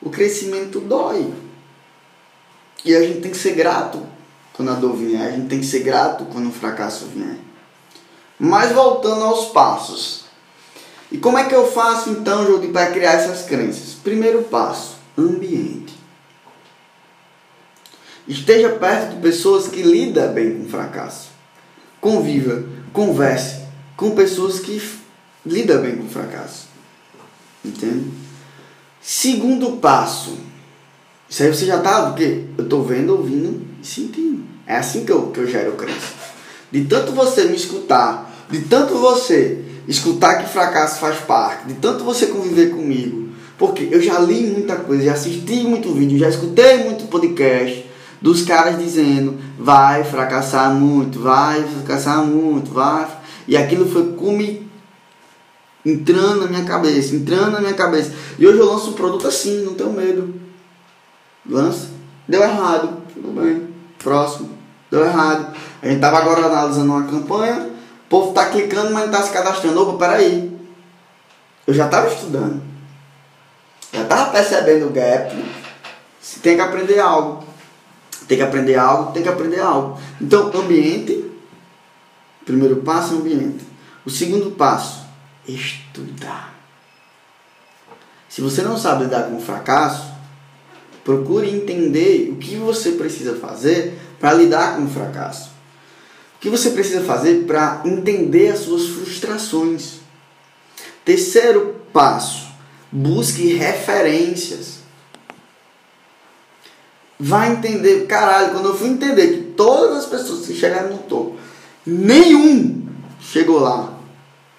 [0.00, 1.32] o crescimento dói.
[2.84, 4.04] E a gente tem que ser grato
[4.52, 5.28] quando a dor vier.
[5.28, 7.36] A gente tem que ser grato quando o fracasso vier.
[8.44, 10.24] Mas voltando aos passos.
[11.12, 13.94] E como é que eu faço então, Jodi, para criar essas crenças?
[14.02, 15.94] Primeiro passo: ambiente.
[18.26, 21.28] Esteja perto de pessoas que lidam bem com fracasso.
[22.00, 23.62] Conviva, converse
[23.96, 24.82] com pessoas que
[25.46, 26.66] lidam bem com fracasso.
[27.64, 28.10] Entende?
[29.00, 30.36] Segundo passo.
[31.30, 34.42] Isso aí você já tá, porque eu tô vendo, ouvindo e sentindo.
[34.66, 36.12] É assim que eu, que eu gero crença.
[36.72, 42.04] De tanto você me escutar, de tanto você escutar que fracasso faz parte, de tanto
[42.04, 46.84] você conviver comigo, porque eu já li muita coisa, já assisti muito vídeo, já escutei
[46.84, 47.90] muito podcast
[48.20, 53.08] dos caras dizendo vai fracassar muito, vai fracassar muito, vai.
[53.48, 54.42] E aquilo foi como
[55.84, 58.12] entrando na minha cabeça, entrando na minha cabeça.
[58.38, 60.32] E hoje eu lanço um produto assim, não tenho medo.
[61.48, 61.88] Lança.
[62.28, 63.66] Deu errado, tudo bem.
[63.98, 64.50] Próximo.
[64.88, 65.52] Deu errado.
[65.82, 67.70] A gente tava agora analisando uma campanha,
[68.12, 69.80] povo tá clicando, mas não tá se cadastrando.
[69.80, 70.54] Opa, peraí.
[71.66, 72.62] Eu já tava estudando.
[73.90, 75.34] Já tava percebendo o gap.
[76.20, 77.42] Se tem que aprender algo.
[78.28, 79.98] Tem que aprender algo, tem que aprender algo.
[80.20, 81.24] Então, ambiente.
[82.44, 83.64] Primeiro passo, ambiente.
[84.04, 85.06] O segundo passo,
[85.48, 86.52] estudar.
[88.28, 90.12] Se você não sabe lidar com o fracasso,
[91.02, 95.51] procure entender o que você precisa fazer para lidar com o fracasso.
[96.42, 100.00] O que você precisa fazer para entender as suas frustrações.
[101.04, 102.48] Terceiro passo,
[102.90, 104.80] busque referências.
[107.16, 111.38] Vai entender, caralho, quando eu fui entender que todas as pessoas que chegaram no topo,
[111.86, 112.88] nenhum
[113.20, 113.96] chegou lá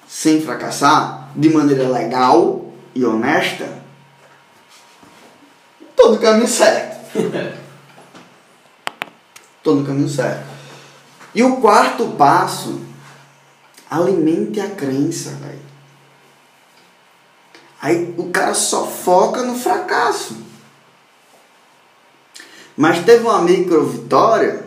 [0.07, 3.67] sem fracassar de maneira legal e honesta,
[5.97, 6.93] tô no caminho certo.
[9.61, 10.52] Tô no caminho certo.
[11.35, 12.79] E o quarto passo,
[13.89, 15.63] alimente a crença, velho.
[17.81, 20.37] Aí o cara só foca no fracasso.
[22.77, 24.65] Mas teve uma micro vitória,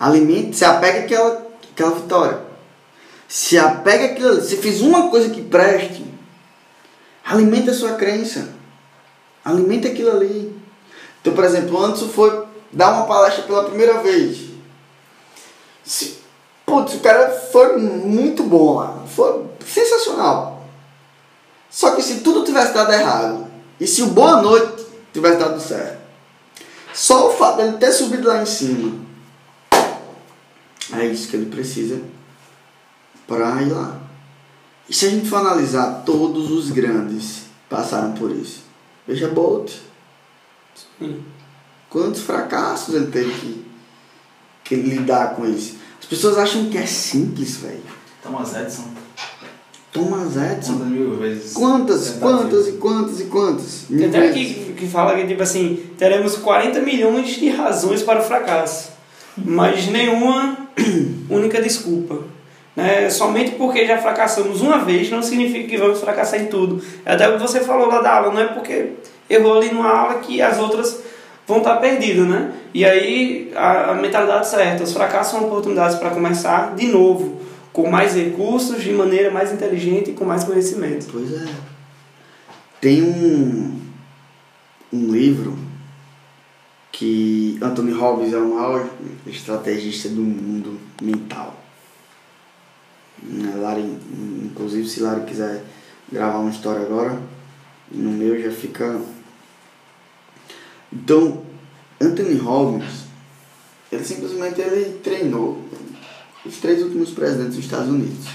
[0.00, 2.40] alimente, se apega àquela, àquela vitória.
[3.28, 4.40] Se apega àquilo.
[4.40, 6.04] Se fiz uma coisa que preste,
[7.24, 8.54] alimente a sua crença.
[9.44, 10.56] Alimente aquilo ali.
[11.20, 14.47] Então, por exemplo, o Anderson foi dar uma palestra pela primeira vez.
[15.88, 16.18] Se,
[16.66, 19.04] putz, o cara foi muito bom lá.
[19.06, 20.66] Foi sensacional.
[21.70, 23.46] Só que se tudo tivesse dado errado,
[23.80, 24.84] e se o boa noite
[25.14, 25.98] tivesse dado certo,
[26.92, 29.00] só o fato dele ter subido lá em cima,
[30.92, 32.02] é isso que ele precisa
[33.26, 33.98] para ir lá.
[34.88, 38.64] E se a gente for analisar, todos os grandes passaram por isso.
[39.06, 39.72] Veja Bolt.
[40.98, 41.24] Sim.
[41.88, 43.67] Quantos fracassos ele teve que,
[44.68, 45.76] que lidar com isso.
[45.98, 47.80] As pessoas acham que é simples, velho.
[48.22, 48.84] Thomas Edison.
[49.92, 50.74] Thomas Edison.
[50.74, 51.52] Quantas mil vezes?
[51.54, 53.84] Quantas, quantas e quantas e quantas?
[53.88, 58.22] Tem até aqui que fala que, tipo assim, teremos 40 milhões de razões para o
[58.22, 58.92] fracasso,
[59.36, 60.68] mas nenhuma
[61.28, 62.20] única desculpa.
[62.76, 63.10] Né?
[63.10, 66.80] Somente porque já fracassamos uma vez não significa que vamos fracassar em tudo.
[67.04, 68.90] É Até o que você falou lá da aula, não é porque
[69.28, 71.00] errou ali numa aula que as outras
[71.48, 72.52] vão estar perdidas, né?
[72.74, 77.40] E aí a, a mentalidade certa, os fracassos são oportunidades para começar de novo,
[77.72, 81.06] com mais recursos, de maneira mais inteligente e com mais conhecimento.
[81.10, 81.46] Pois é.
[82.80, 83.80] Tem um,
[84.92, 85.58] um livro
[86.92, 88.86] que Anthony Robbins é o maior
[89.26, 91.56] estrategista do mundo mental.
[93.56, 93.98] Lari,
[94.44, 95.64] inclusive, se Lari quiser
[96.12, 97.18] gravar uma história agora,
[97.90, 99.00] no meu já fica.
[100.92, 101.42] Então,
[102.00, 103.04] Anthony Robbins,
[103.90, 105.62] ele simplesmente ele treinou
[106.44, 108.26] os três últimos presidentes dos Estados Unidos.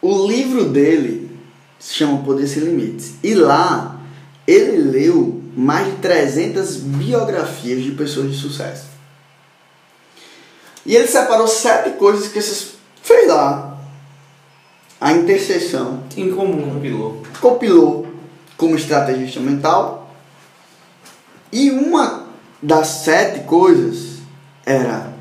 [0.00, 1.30] O livro dele
[1.78, 3.14] se chama Poder Sem Limites.
[3.22, 4.00] E lá
[4.46, 8.86] ele leu mais de 300 biografias de pessoas de sucesso.
[10.86, 13.78] E ele separou sete coisas que esses fez lá.
[15.00, 16.70] A interseção Em comum.
[16.74, 17.22] Compilou.
[17.40, 18.03] compilou
[18.56, 20.14] como estrategista mental.
[21.52, 22.26] E uma
[22.62, 24.18] das sete coisas
[24.64, 25.12] era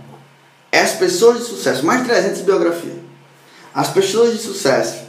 [0.72, 2.98] as pessoas de sucesso, mais de 300 biografias.
[3.74, 5.04] As pessoas de sucesso,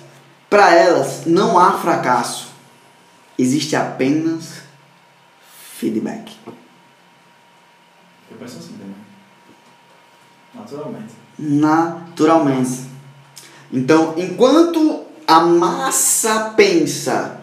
[0.49, 2.49] para elas não há fracasso,
[3.39, 4.63] existe apenas
[5.79, 6.37] feedback.
[8.31, 8.95] Eu penso assim também.
[10.55, 11.15] Naturalmente.
[11.39, 12.81] naturalmente.
[13.73, 17.41] Então, enquanto a massa pensa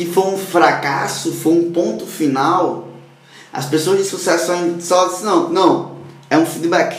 [0.00, 2.88] que foi um fracasso, foi um ponto final,
[3.52, 4.46] as pessoas de sucesso
[4.80, 5.92] só- dizem, não, não,
[6.30, 6.96] é um feedback.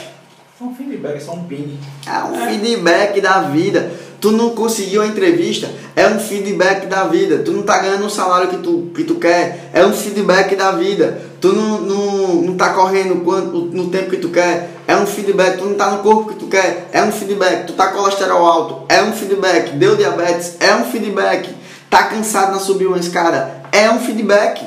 [0.60, 1.80] É um feedback, é só um ping.
[2.06, 3.91] É um feedback da vida.
[4.20, 7.39] Tu não conseguiu a entrevista, é um feedback da vida.
[7.39, 10.74] Tu não tá ganhando o salário que tu, que tu quer, é um feedback da
[10.74, 11.20] vida.
[11.41, 15.58] Tu não, não, não tá correndo quanto, no tempo que tu quer, é um feedback.
[15.58, 17.66] Tu não tá no corpo que tu quer, é um feedback.
[17.66, 19.72] Tu tá com colesterol alto, é um feedback.
[19.72, 21.49] Deu diabetes, é um feedback.
[21.92, 24.66] Tá cansado na subir uma escada, é um feedback.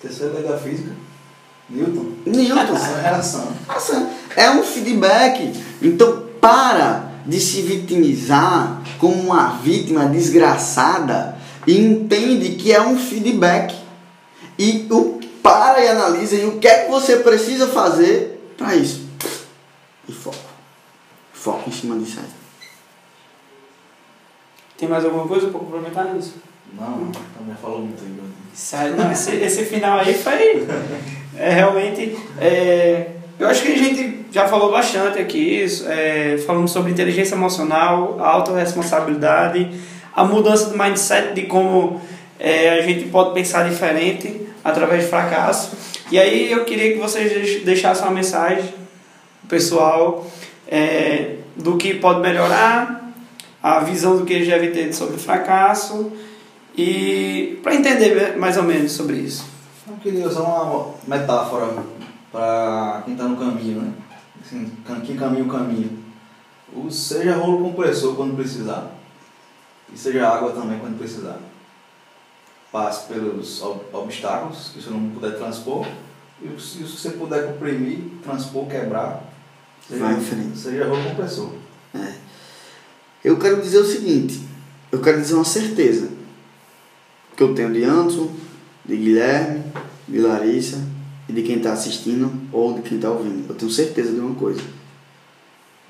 [0.00, 0.92] Terceira lei da física.
[1.68, 2.12] Newton.
[2.24, 2.76] Newton.
[2.76, 3.48] Essa é a relação.
[3.66, 5.60] Nossa, é um feedback.
[5.82, 11.36] Então para de se vitimizar como uma vítima desgraçada
[11.66, 13.76] e entende que é um feedback.
[14.56, 19.04] E o para e analisa e o que é que você precisa fazer para isso.
[20.08, 20.36] E foco.
[21.32, 22.30] Foco em cima disso aí.
[24.78, 26.51] Tem mais alguma coisa para complementar isso?
[26.78, 28.12] Não, também falou muito aí.
[28.96, 30.66] Não, esse, esse final aí foi.
[31.38, 32.16] É realmente.
[32.40, 33.06] é,
[33.38, 38.28] eu acho que a gente já falou bastante aqui, é, falando sobre inteligência emocional, a
[38.28, 39.68] autorresponsabilidade,
[40.14, 42.00] a mudança do mindset de como
[42.38, 45.72] é, a gente pode pensar diferente através de fracasso.
[46.10, 48.72] E aí eu queria que vocês deix- deixassem uma mensagem
[49.48, 50.26] pessoal
[50.68, 53.10] é, do que pode melhorar,
[53.62, 56.12] a visão do que eles devem ter sobre fracasso
[56.76, 59.44] e para entender mais ou menos sobre isso.
[59.88, 61.82] Eu queria usar uma metáfora
[62.30, 63.92] para quem está no caminho, né?
[64.44, 64.70] Assim,
[65.04, 65.98] quem caminha o caminho.
[66.74, 68.90] O- Seja rolo compressor quando precisar.
[69.92, 71.38] E seja água também quando precisar.
[72.70, 75.86] Passe pelos ob- obstáculos que você não puder transpor.
[76.40, 79.22] E os que você puder comprimir, transpor, quebrar.
[79.86, 80.58] Seja, Vai em frente.
[80.58, 81.50] seja rolo compressor.
[83.22, 84.40] Eu quero dizer o seguinte,
[84.90, 86.08] eu quero dizer uma certeza
[87.42, 88.30] que eu tenho de Anderson,
[88.84, 89.64] de Guilherme,
[90.06, 90.80] de Larissa
[91.28, 93.48] e de quem está assistindo ou de quem está ouvindo.
[93.48, 94.62] Eu tenho certeza de uma coisa: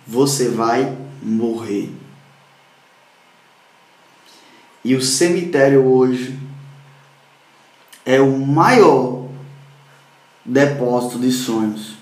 [0.07, 1.91] você vai morrer.
[4.85, 6.39] E o cemitério hoje
[8.05, 9.29] é o maior
[10.45, 11.95] depósito de sonhos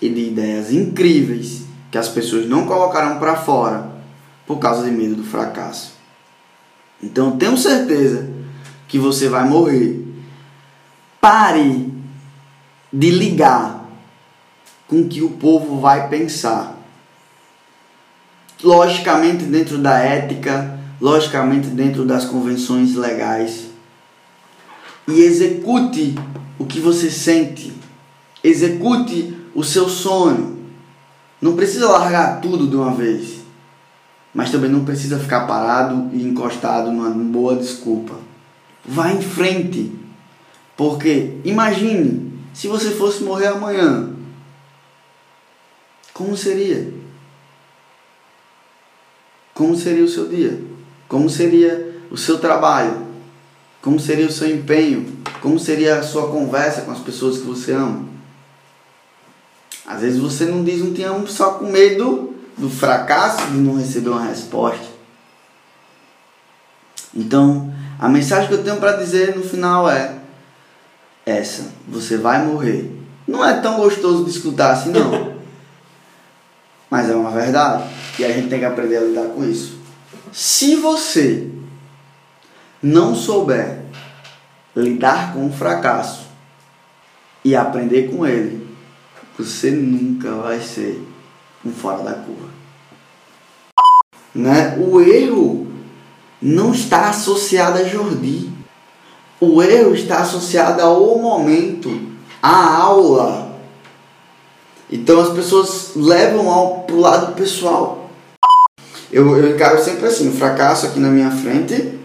[0.00, 3.90] e de ideias incríveis que as pessoas não colocaram para fora
[4.46, 5.92] por causa de medo do fracasso.
[7.02, 8.29] Então tenho certeza
[8.90, 10.04] que você vai morrer.
[11.20, 11.90] Pare
[12.92, 13.88] de ligar
[14.88, 16.76] com o que o povo vai pensar.
[18.62, 23.68] Logicamente dentro da ética, logicamente dentro das convenções legais.
[25.06, 26.16] E execute
[26.58, 27.72] o que você sente.
[28.42, 30.58] Execute o seu sonho.
[31.40, 33.38] Não precisa largar tudo de uma vez.
[34.34, 38.29] Mas também não precisa ficar parado e encostado numa boa desculpa.
[38.84, 39.92] Vá em frente.
[40.76, 44.10] Porque imagine se você fosse morrer amanhã.
[46.12, 46.92] Como seria?
[49.54, 50.62] Como seria o seu dia?
[51.08, 53.06] Como seria o seu trabalho?
[53.82, 55.18] Como seria o seu empenho?
[55.40, 58.04] Como seria a sua conversa com as pessoas que você ama?
[59.86, 63.76] Às vezes você não diz um te amo só com medo do fracasso de não
[63.76, 64.86] receber uma resposta.
[67.14, 70.14] Então, a mensagem que eu tenho para dizer no final é
[71.26, 72.90] essa: você vai morrer.
[73.28, 75.34] Não é tão gostoso de escutar assim, não.
[76.90, 77.84] Mas é uma verdade.
[78.18, 79.78] E a gente tem que aprender a lidar com isso.
[80.32, 81.48] Se você
[82.82, 83.82] não souber
[84.74, 86.26] lidar com o fracasso
[87.44, 88.66] e aprender com ele,
[89.36, 91.06] você nunca vai ser
[91.64, 92.48] um fora da curva.
[94.34, 94.76] Né?
[94.78, 95.70] O erro
[96.40, 98.50] não está associado a Jordi.
[99.40, 101.90] O erro está associado ao momento,
[102.42, 103.56] à aula.
[104.90, 108.10] Então as pessoas levam ao pro lado pessoal.
[109.12, 111.98] Eu, eu encaro sempre assim, o fracasso aqui na minha frente,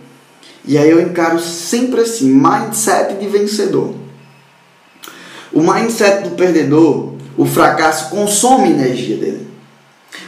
[0.66, 3.94] e aí eu encaro sempre assim, mindset de vencedor.
[5.54, 9.48] O mindset do perdedor o fracasso consome energia dele.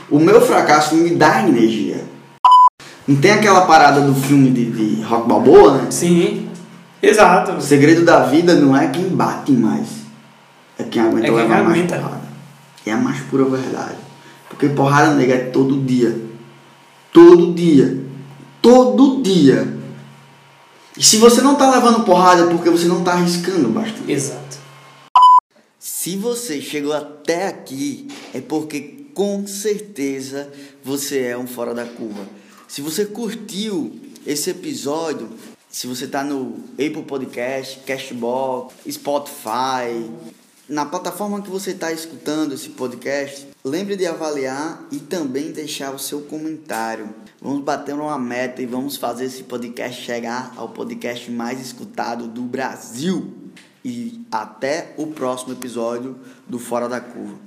[0.09, 1.86] O meu fracasso me dá energia.
[3.07, 5.91] Não tem aquela parada do filme de, de Rock Balboa, né?
[5.91, 6.49] Sim,
[7.01, 7.53] exato.
[7.53, 9.87] O segredo da vida não é quem bate mais,
[10.77, 11.95] é quem aguenta É quem levar mais aguenta.
[11.97, 12.27] porrada.
[12.85, 13.95] É a mais pura verdade.
[14.49, 16.21] Porque porrada nega é todo dia.
[17.13, 17.97] Todo dia.
[18.61, 19.75] Todo dia.
[20.97, 24.11] E se você não tá levando porrada é porque você não tá arriscando bastante.
[24.11, 24.57] Exato.
[25.79, 30.49] Se você chegou até aqui, é porque com certeza
[30.83, 32.21] você é um fora da curva.
[32.67, 35.29] Se você curtiu esse episódio,
[35.69, 40.11] se você está no Apple Podcast, Cashbox, Spotify,
[40.67, 45.99] na plataforma que você está escutando esse podcast, lembre de avaliar e também deixar o
[45.99, 47.15] seu comentário.
[47.41, 52.41] Vamos bater uma meta e vamos fazer esse podcast chegar ao podcast mais escutado do
[52.41, 53.33] Brasil.
[53.85, 57.37] E até o próximo episódio do Fora da Curva.